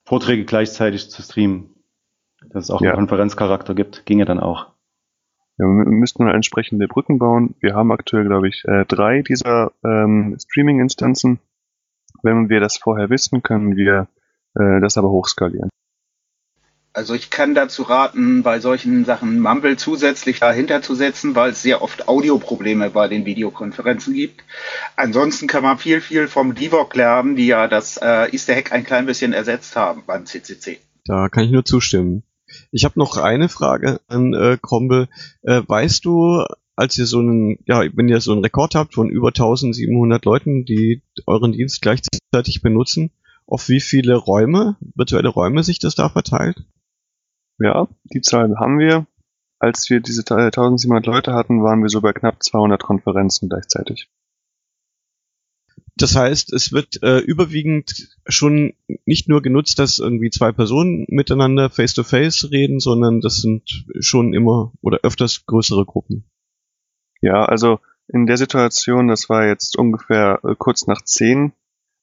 [0.04, 1.74] Vorträge gleichzeitig zu streamen.
[2.50, 2.90] Dass es auch ja.
[2.90, 4.66] einen Konferenzcharakter gibt, ginge dann auch.
[5.58, 7.56] Ja, wir müssten entsprechende Brücken bauen.
[7.58, 11.40] Wir haben aktuell, glaube ich, äh, drei dieser ähm, Streaming-Instanzen.
[12.22, 14.08] Wenn wir das vorher wissen, können wir
[14.54, 15.70] äh, das aber hochskalieren.
[16.94, 21.62] Also ich kann dazu raten, bei solchen Sachen Mumble zusätzlich dahinter zu setzen, weil es
[21.62, 24.44] sehr oft Audioprobleme bei den Videokonferenzen gibt.
[24.96, 28.84] Ansonsten kann man viel, viel vom Divok lernen, die ja das äh, Easter Hack ein
[28.84, 30.80] klein bisschen ersetzt haben beim CCC.
[31.06, 32.24] Da kann ich nur zustimmen.
[32.70, 35.08] Ich habe noch eine Frage an äh, Krombe.
[35.42, 36.44] Äh, weißt du,
[36.76, 40.64] als ihr so einen, ja, wenn ihr so einen Rekord habt von über 1700 Leuten,
[40.64, 43.10] die euren Dienst gleichzeitig benutzen,
[43.46, 46.64] auf wie viele Räume, virtuelle Räume sich das da verteilt?
[47.58, 49.06] Ja, die Zahl haben wir.
[49.58, 54.08] Als wir diese 1700 Leute hatten, waren wir so bei knapp 200 Konferenzen gleichzeitig.
[55.96, 58.72] Das heißt, es wird äh, überwiegend schon
[59.04, 64.32] nicht nur genutzt, dass irgendwie zwei Personen miteinander face-to-face -face reden, sondern das sind schon
[64.32, 66.24] immer oder öfters größere Gruppen.
[67.22, 71.52] Ja, also in der Situation, das war jetzt ungefähr äh, kurz nach zehn,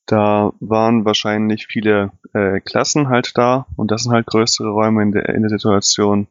[0.08, 5.12] da waren wahrscheinlich viele äh, Klassen halt da und das sind halt größere Räume in
[5.12, 6.28] der, in der Situation.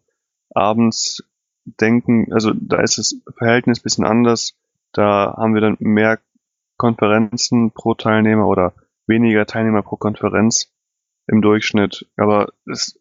[0.52, 1.22] Abends
[1.64, 4.54] denken, also da ist das Verhältnis bisschen anders.
[4.92, 6.18] Da haben wir dann mehr
[6.76, 8.72] Konferenzen pro Teilnehmer oder
[9.06, 10.72] weniger Teilnehmer pro Konferenz
[11.26, 12.06] im Durchschnitt.
[12.16, 12.98] Aber es,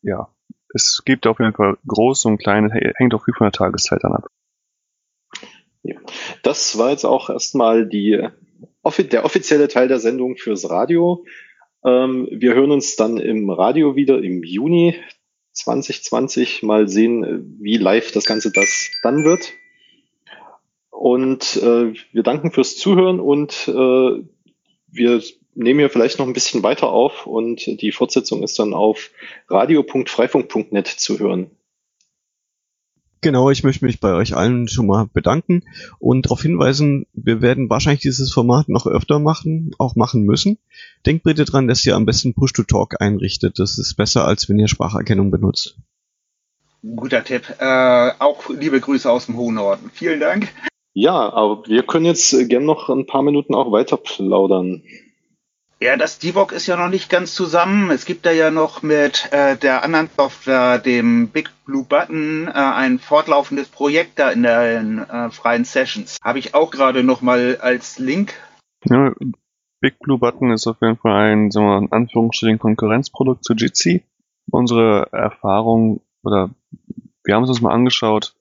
[0.00, 0.28] ja,
[0.74, 4.14] es gibt auf jeden Fall große und kleine, hängt auch viel von der Tageszeit dann
[4.14, 4.28] ab.
[5.82, 5.96] Ja.
[6.42, 8.22] Das war jetzt auch erstmal die,
[8.98, 11.24] der offizielle Teil der Sendung fürs Radio.
[11.84, 14.94] Ähm, wir hören uns dann im Radio wieder im Juni
[15.52, 16.62] 2020.
[16.62, 19.52] Mal sehen, wie live das Ganze das dann wird.
[20.90, 24.22] Und äh, wir danken fürs Zuhören und äh,
[24.92, 25.22] wir
[25.54, 29.10] nehmen hier vielleicht noch ein bisschen weiter auf und die Fortsetzung ist dann auf
[29.48, 31.50] radio.freifunk.net zu hören.
[33.22, 35.62] Genau, ich möchte mich bei euch allen schon mal bedanken
[36.00, 40.58] und darauf hinweisen, wir werden wahrscheinlich dieses Format noch öfter machen, auch machen müssen.
[41.06, 43.60] Denkt bitte dran, dass ihr am besten Push-to-Talk einrichtet.
[43.60, 45.76] Das ist besser, als wenn ihr Spracherkennung benutzt.
[46.96, 47.44] Guter Tipp.
[47.60, 49.92] Äh, auch liebe Grüße aus dem hohen Norden.
[49.94, 50.48] Vielen Dank.
[50.92, 54.82] Ja, aber wir können jetzt gern noch ein paar Minuten auch weiter plaudern.
[55.82, 57.90] Ja, das DIVOC ist ja noch nicht ganz zusammen.
[57.90, 62.52] Es gibt da ja noch mit äh, der anderen Software, dem Big Blue Button, äh,
[62.52, 66.18] ein fortlaufendes Projekt da in den äh, freien Sessions.
[66.22, 68.32] Habe ich auch gerade noch mal als Link.
[68.84, 69.12] Ja,
[69.80, 73.54] Big Blue Button ist auf jeden Fall ein, sagen wir mal, in Anführungsstrichen Konkurrenzprodukt zu
[73.54, 74.04] Jitsi.
[74.52, 76.50] Unsere Erfahrung oder
[77.24, 78.36] wir haben es uns mal angeschaut,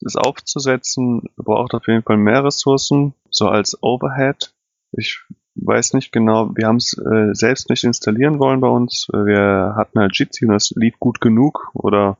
[0.00, 4.52] das aufzusetzen, braucht auf jeden Fall mehr Ressourcen, so als Overhead.
[4.90, 5.20] Ich
[5.54, 9.08] weiß nicht genau, wir haben es äh, selbst nicht installieren wollen bei uns.
[9.12, 12.18] Wir hatten halt Jitsi und das lief gut genug oder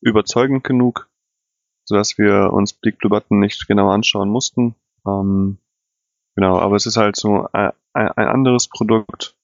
[0.00, 1.08] überzeugend genug,
[1.84, 4.74] sodass wir uns Big Blue Button nicht genau anschauen mussten.
[5.06, 5.58] Ähm,
[6.34, 9.36] genau, aber es ist halt so ein, ein anderes Produkt.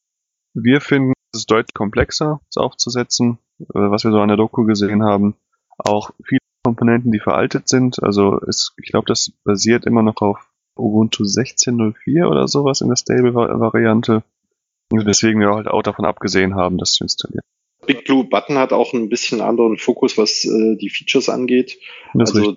[0.54, 4.64] Wir finden, es ist deutlich komplexer, es aufzusetzen, äh, was wir so an der Doku
[4.64, 5.36] gesehen haben.
[5.78, 8.02] Auch viel Komponenten, die veraltet sind.
[8.02, 12.96] Also es, ich glaube, das basiert immer noch auf Ubuntu 16.04 oder sowas in der
[12.96, 14.22] Stable-Variante.
[14.90, 17.42] Deswegen wir halt auch davon abgesehen haben, das zu installieren.
[17.86, 21.78] Big Blue Button hat auch ein bisschen anderen Fokus, was äh, die Features angeht.
[22.14, 22.56] Das also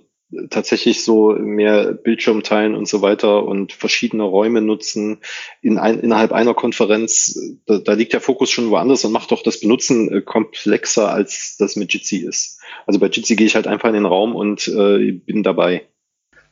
[0.49, 5.19] tatsächlich so mehr Bildschirm teilen und so weiter und verschiedene Räume nutzen
[5.61, 7.57] in ein, innerhalb einer Konferenz.
[7.65, 11.57] Da, da liegt der Fokus schon woanders und macht doch das Benutzen äh, komplexer, als
[11.57, 12.61] das mit Jitsi ist.
[12.85, 15.87] Also bei Jitsi gehe ich halt einfach in den Raum und äh, bin dabei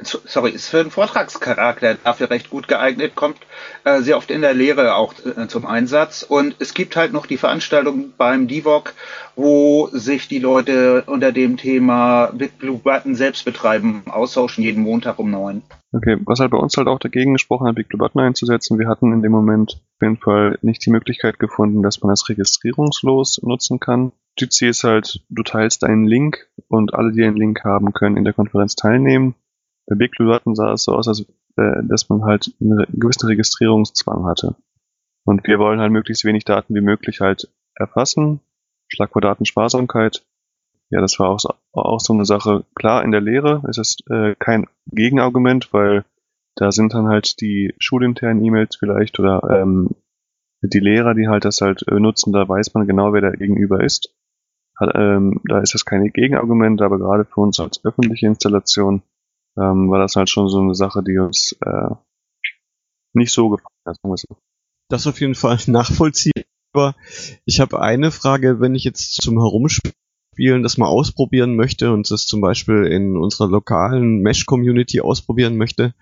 [0.02, 3.38] sorry, ist für einen Vortragscharakter dafür recht gut geeignet, kommt
[3.84, 6.24] äh, sehr oft in der Lehre auch äh, zum Einsatz.
[6.24, 8.94] Und es gibt halt noch die Veranstaltung beim DIVOC,
[9.36, 15.20] wo sich die Leute unter dem Thema Big Blue Button selbst betreiben, austauschen jeden Montag
[15.20, 15.64] um neun.
[15.92, 18.88] Okay, was halt bei uns halt auch dagegen gesprochen hat, Big Blue Button einzusetzen, wir
[18.88, 23.42] hatten in dem Moment auf jeden Fall nicht die Möglichkeit gefunden, dass man das registrierungslos
[23.44, 24.12] nutzen kann.
[24.38, 28.24] Jitsi ist halt, du teilst einen Link und alle, die einen Link haben, können in
[28.24, 29.36] der Konferenz teilnehmen.
[29.90, 31.22] Bei Big Blue Button sah es so aus, als,
[31.58, 34.56] äh, dass man halt einen gewissen Registrierungszwang hatte.
[35.26, 38.40] Und wir wollen halt möglichst wenig Daten wie möglich halt erfassen.
[38.88, 40.26] Schlagwort Datensparsamkeit.
[40.92, 42.66] Ja, das war auch so, auch so eine Sache.
[42.76, 46.06] Klar, in der Lehre ist es äh, kein Gegenargument, weil
[46.56, 49.90] da sind dann halt die schulinternen E-Mails vielleicht oder ähm,
[50.62, 53.84] die Lehrer, die halt das halt äh, nutzen, da weiß man genau, wer der Gegenüber
[53.84, 54.14] ist.
[54.78, 59.04] Hat, ähm, da ist das keine Gegenargument, aber gerade für uns als öffentliche Installation
[59.58, 61.96] ähm, war das halt schon so eine Sache, die uns äh,
[63.14, 63.98] nicht so gefallen hat.
[64.90, 66.96] Das auf jeden Fall nachvollziehbar.
[67.46, 72.26] Ich habe eine Frage, wenn ich jetzt zum Herumspielen das mal ausprobieren möchte und das
[72.26, 75.94] zum Beispiel in unserer lokalen Mesh-Community ausprobieren möchte.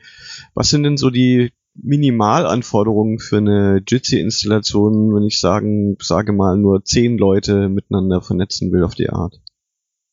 [0.54, 6.84] Was sind denn so die Minimalanforderungen für eine Jitsi-Installation, wenn ich sagen, sage mal nur
[6.84, 9.40] zehn Leute miteinander vernetzen will auf die Art?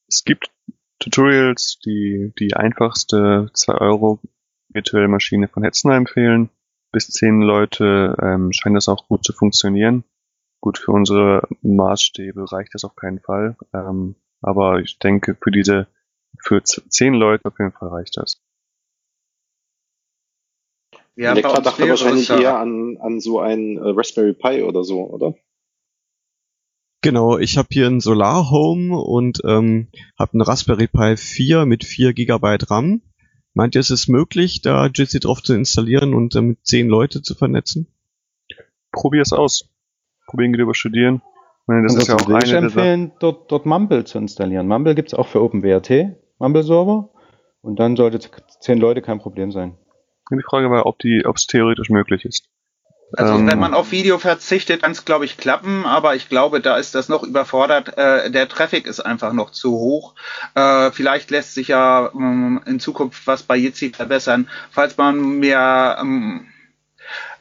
[0.08, 0.50] Es gibt
[0.98, 4.20] Tutorials, die die einfachste 2 Euro
[4.68, 6.50] virtuelle Maschine von Hetzenheim empfehlen.
[6.92, 10.04] Bis 10 Leute ähm, scheint das auch gut zu funktionieren.
[10.60, 13.56] Gut, für unsere Maßstäbe reicht das auf keinen Fall.
[13.74, 15.88] Ähm, aber ich denke, für diese
[16.40, 18.42] für zehn Leute auf jeden Fall reicht das.
[21.16, 25.34] Ja, Elektra dachte wahrscheinlich eher an, an so ein äh, Raspberry Pi oder so, oder?
[27.04, 29.88] Genau, ich habe hier ein Solar Home und ähm,
[30.18, 33.02] habe einen Raspberry Pi 4 mit 4 GB RAM.
[33.52, 37.20] Meint ihr, es ist möglich, da Jitsi drauf zu installieren und damit ähm, 10 Leute
[37.20, 37.88] zu vernetzen?
[38.90, 39.68] Probier es aus.
[40.26, 41.20] Probieren geht über Studieren.
[41.66, 44.66] Meine, das ist ja auch eine ich empfehlen, dort, dort Mumble zu installieren.
[44.66, 47.10] Mumble gibt es auch für OpenWRT, Mumble-Server.
[47.60, 48.18] Und dann sollte
[48.60, 49.76] 10 Leute kein Problem sein.
[50.30, 52.48] Die Frage war, ob es theoretisch möglich ist.
[53.16, 56.60] Also ähm, wenn man auf Video verzichtet, kann es glaube ich klappen, aber ich glaube,
[56.60, 57.96] da ist das noch überfordert.
[57.96, 60.14] Äh, der Traffic ist einfach noch zu hoch.
[60.54, 65.98] Äh, vielleicht lässt sich ja ähm, in Zukunft was bei Jitsi verbessern, falls man mehr
[66.00, 66.48] ähm,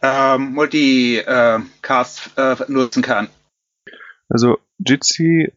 [0.02, 3.30] äh, Multicast äh, nutzen kann.
[4.30, 5.52] Also Jitsi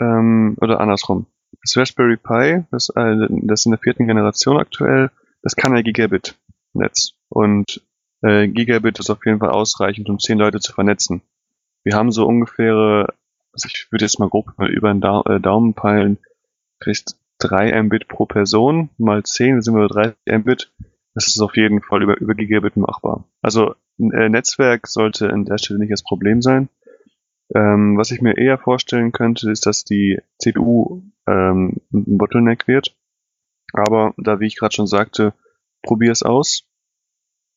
[0.00, 1.26] ähm, oder andersrum.
[1.62, 5.10] Das Raspberry Pi, das, äh, das in der vierten Generation aktuell,
[5.42, 7.14] das kann ja Gigabit-Netz.
[7.28, 7.82] Und
[8.22, 11.22] äh, Gigabit ist auf jeden Fall ausreichend, um zehn Leute zu vernetzen.
[11.84, 13.08] Wir haben so ungefähr,
[13.52, 16.18] also ich würde jetzt mal grob über den da äh, Daumen peilen,
[16.80, 20.72] kriegst drei Mbit pro Person, mal zehn, sind wir bei 30 Mbit.
[21.14, 23.24] Das ist auf jeden Fall über, über Gigabit machbar.
[23.42, 26.68] Also äh, Netzwerk sollte an der Stelle nicht das Problem sein.
[27.54, 32.96] Ähm, was ich mir eher vorstellen könnte, ist, dass die CPU ähm, ein Bottleneck wird.
[33.74, 35.34] Aber da, wie ich gerade schon sagte,
[35.82, 36.64] probier es aus.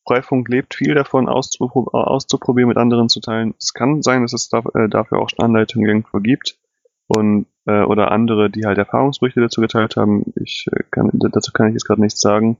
[0.06, 3.54] Freifunk lebt viel davon, auszupro auszuprobieren, mit anderen zu teilen.
[3.58, 6.58] Es kann sein, dass es da, äh, dafür auch Anleitungen irgendwo gibt
[7.08, 10.32] und äh, oder andere, die halt Erfahrungsberichte dazu geteilt haben.
[10.36, 12.56] Ich äh, kann, dazu kann ich jetzt gerade nichts sagen.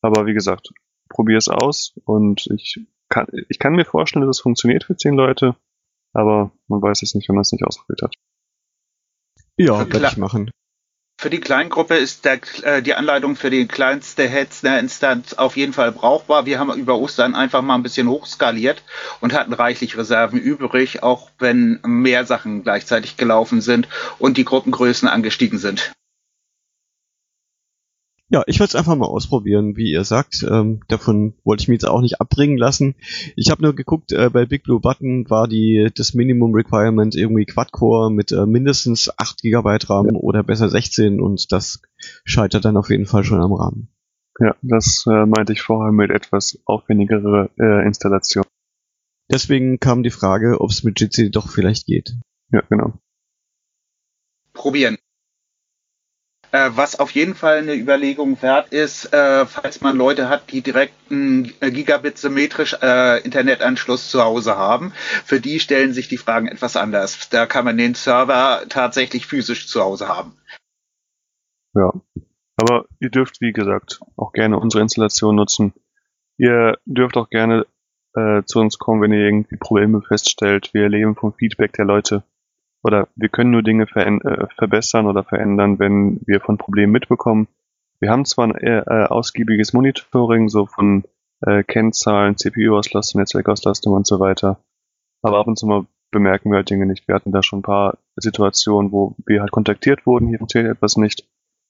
[0.00, 0.72] Aber wie gesagt,
[1.08, 5.14] probier es aus und ich kann, ich kann mir vorstellen, dass es funktioniert für zehn
[5.14, 5.56] Leute,
[6.12, 8.14] aber man weiß es nicht, wenn man es nicht ausprobiert hat.
[9.56, 10.50] Ja, werde ich machen.
[11.24, 15.90] Für die Kleingruppe ist der, äh, die Anleitung für die kleinste Hetzner-Instanz auf jeden Fall
[15.90, 16.44] brauchbar.
[16.44, 18.82] Wir haben über Ostern einfach mal ein bisschen hochskaliert
[19.22, 25.08] und hatten reichlich Reserven übrig, auch wenn mehr Sachen gleichzeitig gelaufen sind und die Gruppengrößen
[25.08, 25.94] angestiegen sind.
[28.34, 30.44] Ja, ich würde es einfach mal ausprobieren, wie ihr sagt.
[30.50, 32.96] Ähm, davon wollte ich mich jetzt auch nicht abbringen lassen.
[33.36, 37.44] Ich habe nur geguckt, äh, bei Big Blue Button war die das Minimum Requirement irgendwie
[37.44, 40.12] Quad-Core mit äh, mindestens 8 GB RAM ja.
[40.14, 41.80] oder besser 16 und das
[42.24, 43.86] scheitert dann auf jeden Fall schon am Rahmen.
[44.40, 48.42] Ja, das äh, meinte ich vorher mit etwas aufwendigere äh, Installation.
[49.30, 52.16] Deswegen kam die Frage, ob es mit Jitsi doch vielleicht geht.
[52.50, 52.94] Ja, genau.
[54.54, 54.98] Probieren.
[56.54, 60.60] Äh, was auf jeden Fall eine Überlegung wert ist, äh, falls man Leute hat, die
[60.60, 64.92] direkt einen Gigabit symmetrisch äh, Internetanschluss zu Hause haben.
[65.24, 67.28] Für die stellen sich die Fragen etwas anders.
[67.28, 70.38] Da kann man den Server tatsächlich physisch zu Hause haben.
[71.74, 71.92] Ja,
[72.54, 75.74] aber ihr dürft, wie gesagt, auch gerne unsere Installation nutzen.
[76.38, 77.66] Ihr dürft auch gerne
[78.14, 80.72] äh, zu uns kommen, wenn ihr irgendwie Probleme feststellt.
[80.72, 82.22] Wir erleben vom Feedback der Leute
[82.84, 87.48] oder wir können nur Dinge äh, verbessern oder verändern, wenn wir von Problemen mitbekommen.
[87.98, 91.04] Wir haben zwar ein äh, ausgiebiges Monitoring, so von
[91.40, 94.60] äh, Kennzahlen, CPU-Auslastung, Netzwerkauslastung und so weiter,
[95.22, 97.08] aber ab und zu mal bemerken wir halt Dinge nicht.
[97.08, 100.96] Wir hatten da schon ein paar Situationen, wo wir halt kontaktiert wurden, hier funktioniert etwas
[100.96, 101.22] nicht,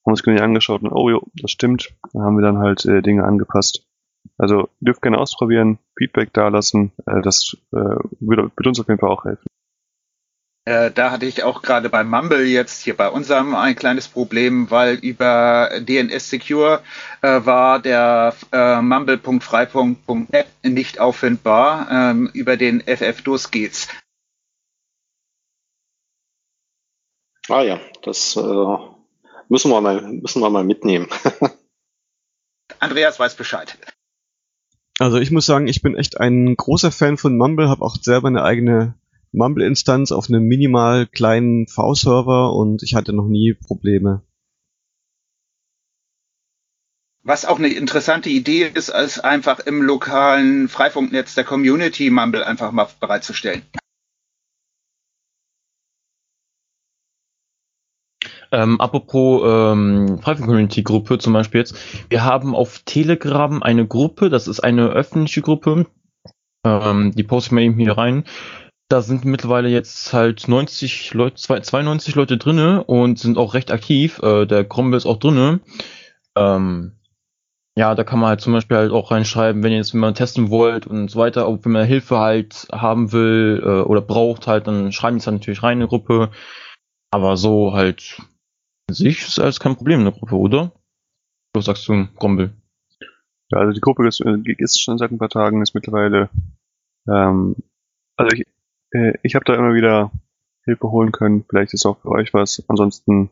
[0.05, 3.03] haben uns genau angeschaut und oh jo, das stimmt, dann haben wir dann halt äh,
[3.03, 3.87] Dinge angepasst.
[4.37, 7.77] Also dürft gerne ausprobieren, Feedback dalassen, äh, das äh,
[8.19, 9.47] würde, würde uns auf jeden Fall auch helfen.
[10.67, 14.71] Äh, da hatte ich auch gerade bei Mumble jetzt hier bei unserem ein kleines Problem,
[14.71, 16.83] weil über DNS Secure
[17.21, 21.89] äh, war der äh, mumble.frei.net nicht auffindbar.
[21.91, 23.89] Ähm, über den FFDOS geht's.
[27.49, 28.77] Ah ja, das äh,
[29.51, 31.09] müssen wir mal müssen wir mal mitnehmen.
[32.79, 33.77] Andreas weiß Bescheid.
[34.99, 38.29] Also ich muss sagen, ich bin echt ein großer Fan von Mumble, habe auch selber
[38.29, 38.95] eine eigene
[39.35, 44.23] Mumble-Instanz auf einem minimal kleinen V-Server und ich hatte noch nie Probleme.
[47.27, 52.71] Was auch eine interessante Idee ist, ist einfach im lokalen Freifunknetz der Community Mumble einfach
[52.71, 53.63] mal bereitzustellen.
[58.53, 61.77] Ähm, apropos ähm, Freifunk-Community-Gruppe zum Beispiel jetzt.
[62.11, 65.87] Wir haben auf Telegram eine Gruppe, das ist eine öffentliche Gruppe.
[66.65, 68.25] Ähm, die posten wir eben hier rein
[68.95, 74.21] da sind mittlerweile jetzt halt 90 Leute, 92 Leute drinne und sind auch recht aktiv.
[74.23, 75.59] Äh, der Cromwell ist auch drinne.
[76.37, 76.93] Ähm,
[77.77, 80.49] ja, da kann man halt zum Beispiel halt auch reinschreiben, wenn ihr jetzt mal testen
[80.49, 84.69] wollt und so weiter, ob wenn man Hilfe halt haben will äh, oder braucht halt,
[84.69, 86.31] dann schreiben die es halt natürlich rein in eine Gruppe.
[87.11, 88.23] Aber so halt,
[88.89, 90.71] An sich ist alles kein Problem in der Gruppe, oder?
[91.53, 92.55] Was sagst du, Grombel?
[93.51, 96.31] Ja, also die Gruppe ist, äh, ist schon seit ein paar Tagen, ist mittlerweile,
[97.09, 97.57] ähm,
[98.17, 98.54] also ich,
[98.95, 100.11] äh, ich habe da immer wieder
[100.65, 101.45] Hilfe holen können.
[101.49, 102.65] Vielleicht ist auch für euch was.
[102.69, 103.31] Ansonsten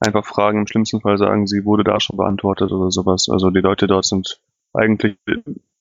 [0.00, 0.60] einfach Fragen.
[0.60, 3.28] Im schlimmsten Fall sagen sie, wurde da schon beantwortet oder sowas.
[3.30, 4.40] Also die Leute dort sind
[4.72, 5.16] eigentlich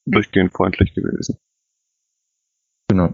[0.06, 1.38] durchgehend freundlich gewesen.
[2.90, 3.14] Genau.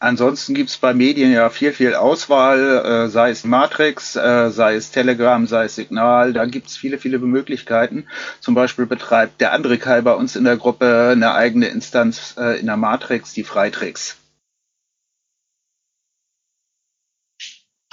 [0.00, 4.90] Ansonsten gibt's bei Medien ja viel, viel Auswahl, äh, sei es Matrix, äh, sei es
[4.90, 6.32] Telegram, sei es Signal.
[6.32, 8.08] Da gibt's viele, viele Möglichkeiten.
[8.40, 12.58] Zum Beispiel betreibt der andere Kai bei uns in der Gruppe eine eigene Instanz äh,
[12.58, 14.21] in der Matrix, die Freitrix.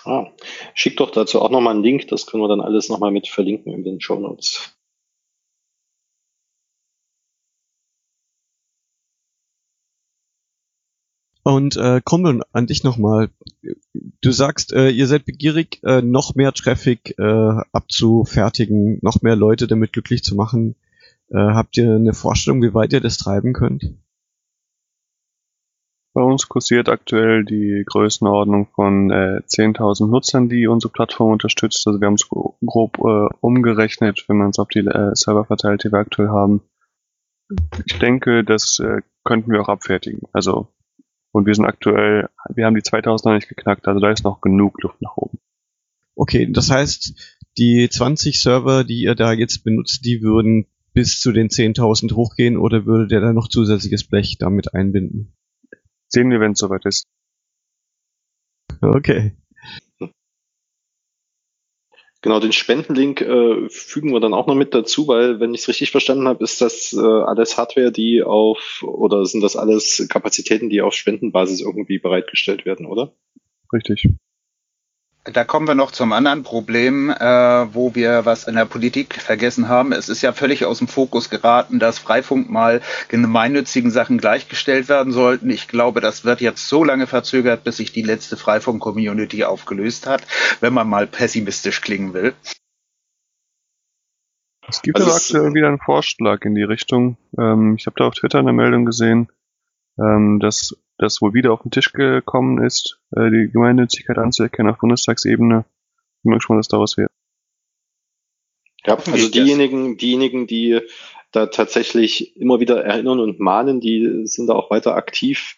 [0.05, 0.27] Ah,
[0.73, 3.73] schick doch dazu auch nochmal einen Link, das können wir dann alles nochmal mit verlinken
[3.73, 4.75] in den Show Notes.
[11.43, 13.29] Und äh, kommen an dich nochmal.
[14.21, 19.67] Du sagst, äh, ihr seid begierig, äh, noch mehr Traffic äh, abzufertigen, noch mehr Leute
[19.67, 20.75] damit glücklich zu machen.
[21.29, 23.93] Äh, habt ihr eine Vorstellung, wie weit ihr das treiben könnt?
[26.13, 31.85] Bei uns kursiert aktuell die Größenordnung von äh, 10.000 Nutzern, die unsere Plattform unterstützt.
[31.87, 35.83] Also wir haben es grob äh, umgerechnet, wenn man es auf die äh, Server verteilt,
[35.83, 36.61] die wir aktuell haben.
[37.85, 40.21] Ich denke, das äh, könnten wir auch abfertigen.
[40.33, 40.67] Also
[41.31, 44.41] und wir sind aktuell, wir haben die 2000 noch nicht geknackt, also da ist noch
[44.41, 45.39] genug Luft nach oben.
[46.15, 51.31] Okay, das heißt, die 20 Server, die ihr da jetzt benutzt, die würden bis zu
[51.31, 55.33] den 10.000 hochgehen oder würde der da noch zusätzliches Blech damit einbinden?
[56.09, 57.07] Sehen wir, wenn es soweit ist.
[58.81, 59.35] Okay.
[62.21, 65.67] Genau, den Spendenlink äh, fügen wir dann auch noch mit dazu, weil, wenn ich es
[65.69, 70.69] richtig verstanden habe, ist das äh, alles Hardware, die auf, oder sind das alles Kapazitäten,
[70.69, 73.13] die auf Spendenbasis irgendwie bereitgestellt werden, oder?
[73.71, 74.09] Richtig.
[75.25, 79.67] Da kommen wir noch zum anderen Problem, äh, wo wir was in der Politik vergessen
[79.67, 79.91] haben.
[79.91, 85.11] Es ist ja völlig aus dem Fokus geraten, dass Freifunk mal gemeinnützigen Sachen gleichgestellt werden
[85.11, 85.49] sollten.
[85.49, 90.25] Ich glaube, das wird jetzt so lange verzögert, bis sich die letzte Freifunk-Community aufgelöst hat,
[90.61, 92.33] wenn man mal pessimistisch klingen will.
[94.69, 97.17] Es gibt also aktuell wieder einen Vorschlag in die Richtung.
[97.37, 99.29] Ähm, ich habe da auf Twitter eine Meldung gesehen,
[99.99, 104.79] ähm, dass das wohl wieder auf den Tisch gekommen ist, äh, die Gemeinnützigkeit anzuerkennen auf
[104.79, 105.65] Bundestagsebene.
[106.17, 107.09] Ich bin mal gespannt, was daraus wird.
[108.85, 110.81] Ja, also diejenigen, diejenigen, die
[111.31, 115.57] da tatsächlich immer wieder erinnern und mahnen, die sind da auch weiter aktiv.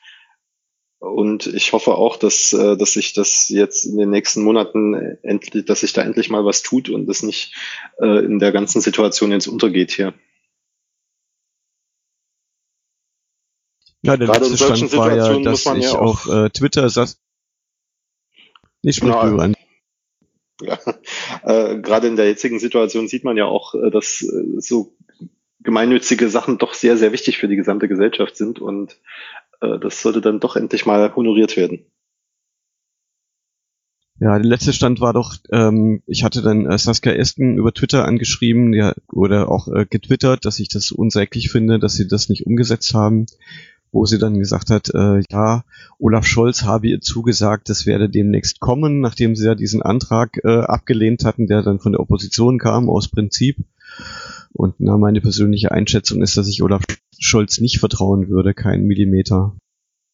[1.00, 5.66] Und ich hoffe auch, dass, äh, dass sich das jetzt in den nächsten Monaten endlich,
[5.66, 7.56] dass sich da endlich mal was tut und das nicht
[8.00, 10.14] äh, in der ganzen Situation jetzt untergeht hier.
[14.04, 17.20] Ja, der Gerade letzte Stand war ja, dass ich ja auf äh, Twitter saß.
[18.82, 19.38] Nicht sprich genau.
[19.38, 19.56] an.
[20.62, 20.80] Ja,
[21.44, 24.96] äh, gerade in der jetzigen Situation sieht man ja auch, äh, dass äh, so
[25.60, 28.98] gemeinnützige Sachen doch sehr, sehr wichtig für die gesamte Gesellschaft sind und
[29.62, 31.86] äh, das sollte dann doch endlich mal honoriert werden.
[34.20, 38.06] Ja, der letzte Stand war doch, ähm, ich hatte dann äh, Saskia Esken über Twitter
[38.06, 42.46] angeschrieben ja, oder auch äh, getwittert, dass ich das unsäglich finde, dass sie das nicht
[42.46, 43.26] umgesetzt haben
[43.92, 45.64] wo sie dann gesagt hat, äh, ja,
[46.00, 50.62] Olaf Scholz habe ihr zugesagt, das werde demnächst kommen, nachdem sie ja diesen Antrag äh,
[50.62, 53.58] abgelehnt hatten, der dann von der Opposition kam, aus Prinzip.
[54.54, 56.84] Und na, meine persönliche Einschätzung ist, dass ich Olaf
[57.20, 59.56] Scholz nicht vertrauen würde, keinen Millimeter.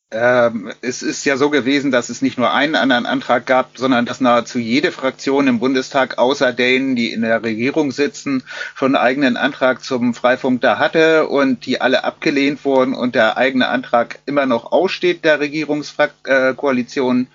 [0.09, 4.05] Ähm, es ist ja so gewesen, dass es nicht nur einen anderen Antrag gab, sondern
[4.05, 8.43] dass nahezu jede Fraktion im Bundestag, außer denen, die in der Regierung sitzen,
[8.73, 13.35] schon einen eigenen Antrag zum Freifunk da hatte und die alle abgelehnt wurden und der
[13.35, 17.27] eigene Antrag immer noch aussteht der Regierungskoalition.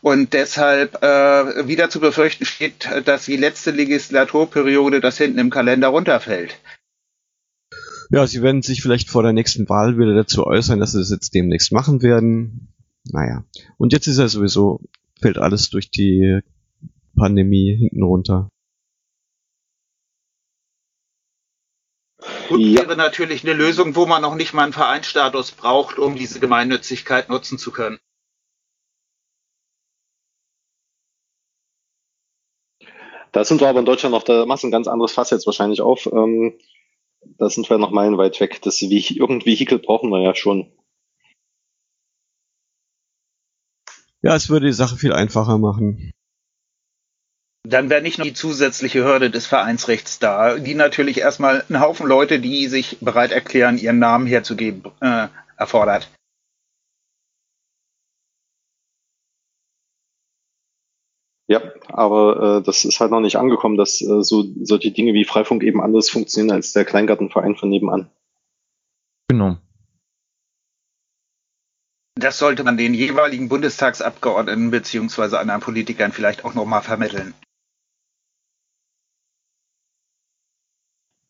[0.00, 5.88] Und deshalb äh, wieder zu befürchten steht, dass die letzte Legislaturperiode das hinten im Kalender
[5.88, 6.56] runterfällt.
[8.10, 11.10] Ja, sie werden sich vielleicht vor der nächsten Wahl wieder dazu äußern, dass sie das
[11.10, 12.72] jetzt demnächst machen werden.
[13.10, 13.44] Naja.
[13.78, 14.80] Und jetzt ist ja sowieso,
[15.20, 16.40] fällt alles durch die
[17.16, 18.50] Pandemie hinten runter.
[22.48, 22.82] Gut ja.
[22.82, 27.28] wäre natürlich eine Lösung, wo man noch nicht mal einen Vereinsstatus braucht, um diese Gemeinnützigkeit
[27.28, 27.98] nutzen zu können.
[33.32, 35.46] Da sind wir aber in Deutschland noch, da machst du ein ganz anderes Fass jetzt
[35.46, 36.06] wahrscheinlich auf.
[36.06, 36.58] Ähm,
[37.38, 38.60] da sind wir noch meilenweit weg.
[38.62, 40.72] Das irgendein Vehikel brauchen wir ja schon.
[44.22, 46.10] Ja, es würde die Sache viel einfacher machen.
[47.68, 52.06] Dann wäre nicht nur die zusätzliche Hürde des Vereinsrechts da, die natürlich erstmal einen Haufen
[52.06, 56.08] Leute, die sich bereit erklären, ihren Namen herzugeben, äh, erfordert.
[61.48, 65.24] Ja, aber äh, das ist halt noch nicht angekommen, dass äh, so solche Dinge wie
[65.24, 68.10] Freifunk eben anders funktionieren als der Kleingartenverein von nebenan.
[69.28, 69.56] Genau.
[72.18, 77.34] Das sollte man den jeweiligen Bundestagsabgeordneten beziehungsweise anderen Politikern vielleicht auch nochmal vermitteln.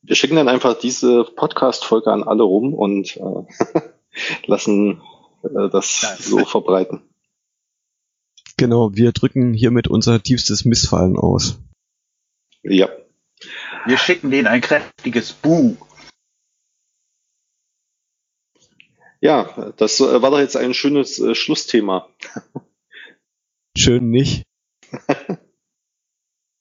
[0.03, 3.81] Wir schicken dann einfach diese Podcast-Folge an alle rum und äh,
[4.47, 5.03] lassen
[5.43, 6.25] äh, das Nice.
[6.27, 7.03] so verbreiten.
[8.59, 11.59] Genau, wir drücken hiermit unser tiefstes Missfallen aus.
[12.63, 12.89] Ja.
[13.85, 15.77] Wir schicken denen ein kräftiges Buh.
[19.21, 22.09] Ja, das äh, war doch jetzt ein schönes äh, Schlussthema.
[23.77, 24.45] Schön nicht.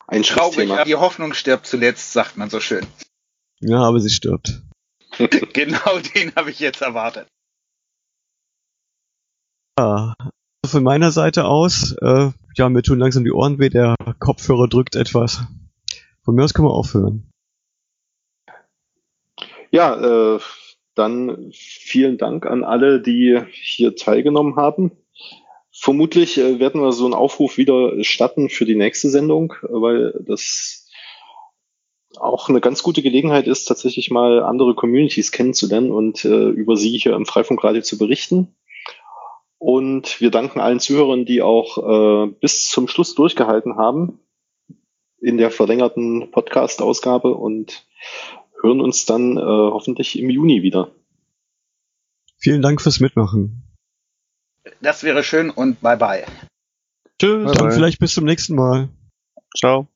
[0.08, 2.86] Ein Traurig, die Hoffnung stirbt zuletzt, sagt man so schön.
[3.60, 4.62] Ja, aber sie stirbt.
[5.54, 7.28] genau den habe ich jetzt erwartet.
[9.80, 10.14] Ja,
[10.68, 14.96] von meiner Seite aus, äh, ja, mir tun langsam die Ohren weh, der Kopfhörer drückt
[14.96, 15.44] etwas.
[16.24, 17.30] Von mir aus können wir aufhören.
[19.72, 20.40] Ja, äh,
[20.96, 24.92] dann vielen Dank an alle, die hier teilgenommen haben.
[25.72, 30.88] Vermutlich äh, werden wir so einen Aufruf wieder starten für die nächste Sendung, weil das
[32.18, 36.98] auch eine ganz gute Gelegenheit ist, tatsächlich mal andere Communities kennenzulernen und äh, über sie
[36.98, 38.56] hier im Freifunkradio zu berichten.
[39.66, 44.20] Und wir danken allen Zuhörern, die auch äh, bis zum Schluss durchgehalten haben
[45.20, 47.84] in der verlängerten Podcast-Ausgabe und
[48.62, 50.92] hören uns dann äh, hoffentlich im Juni wieder.
[52.38, 53.64] Vielen Dank fürs Mitmachen.
[54.82, 56.26] Das wäre schön und bye bye.
[57.20, 57.52] Tschüss.
[57.54, 57.72] Dann bye.
[57.72, 58.90] vielleicht bis zum nächsten Mal.
[59.58, 59.88] Ciao.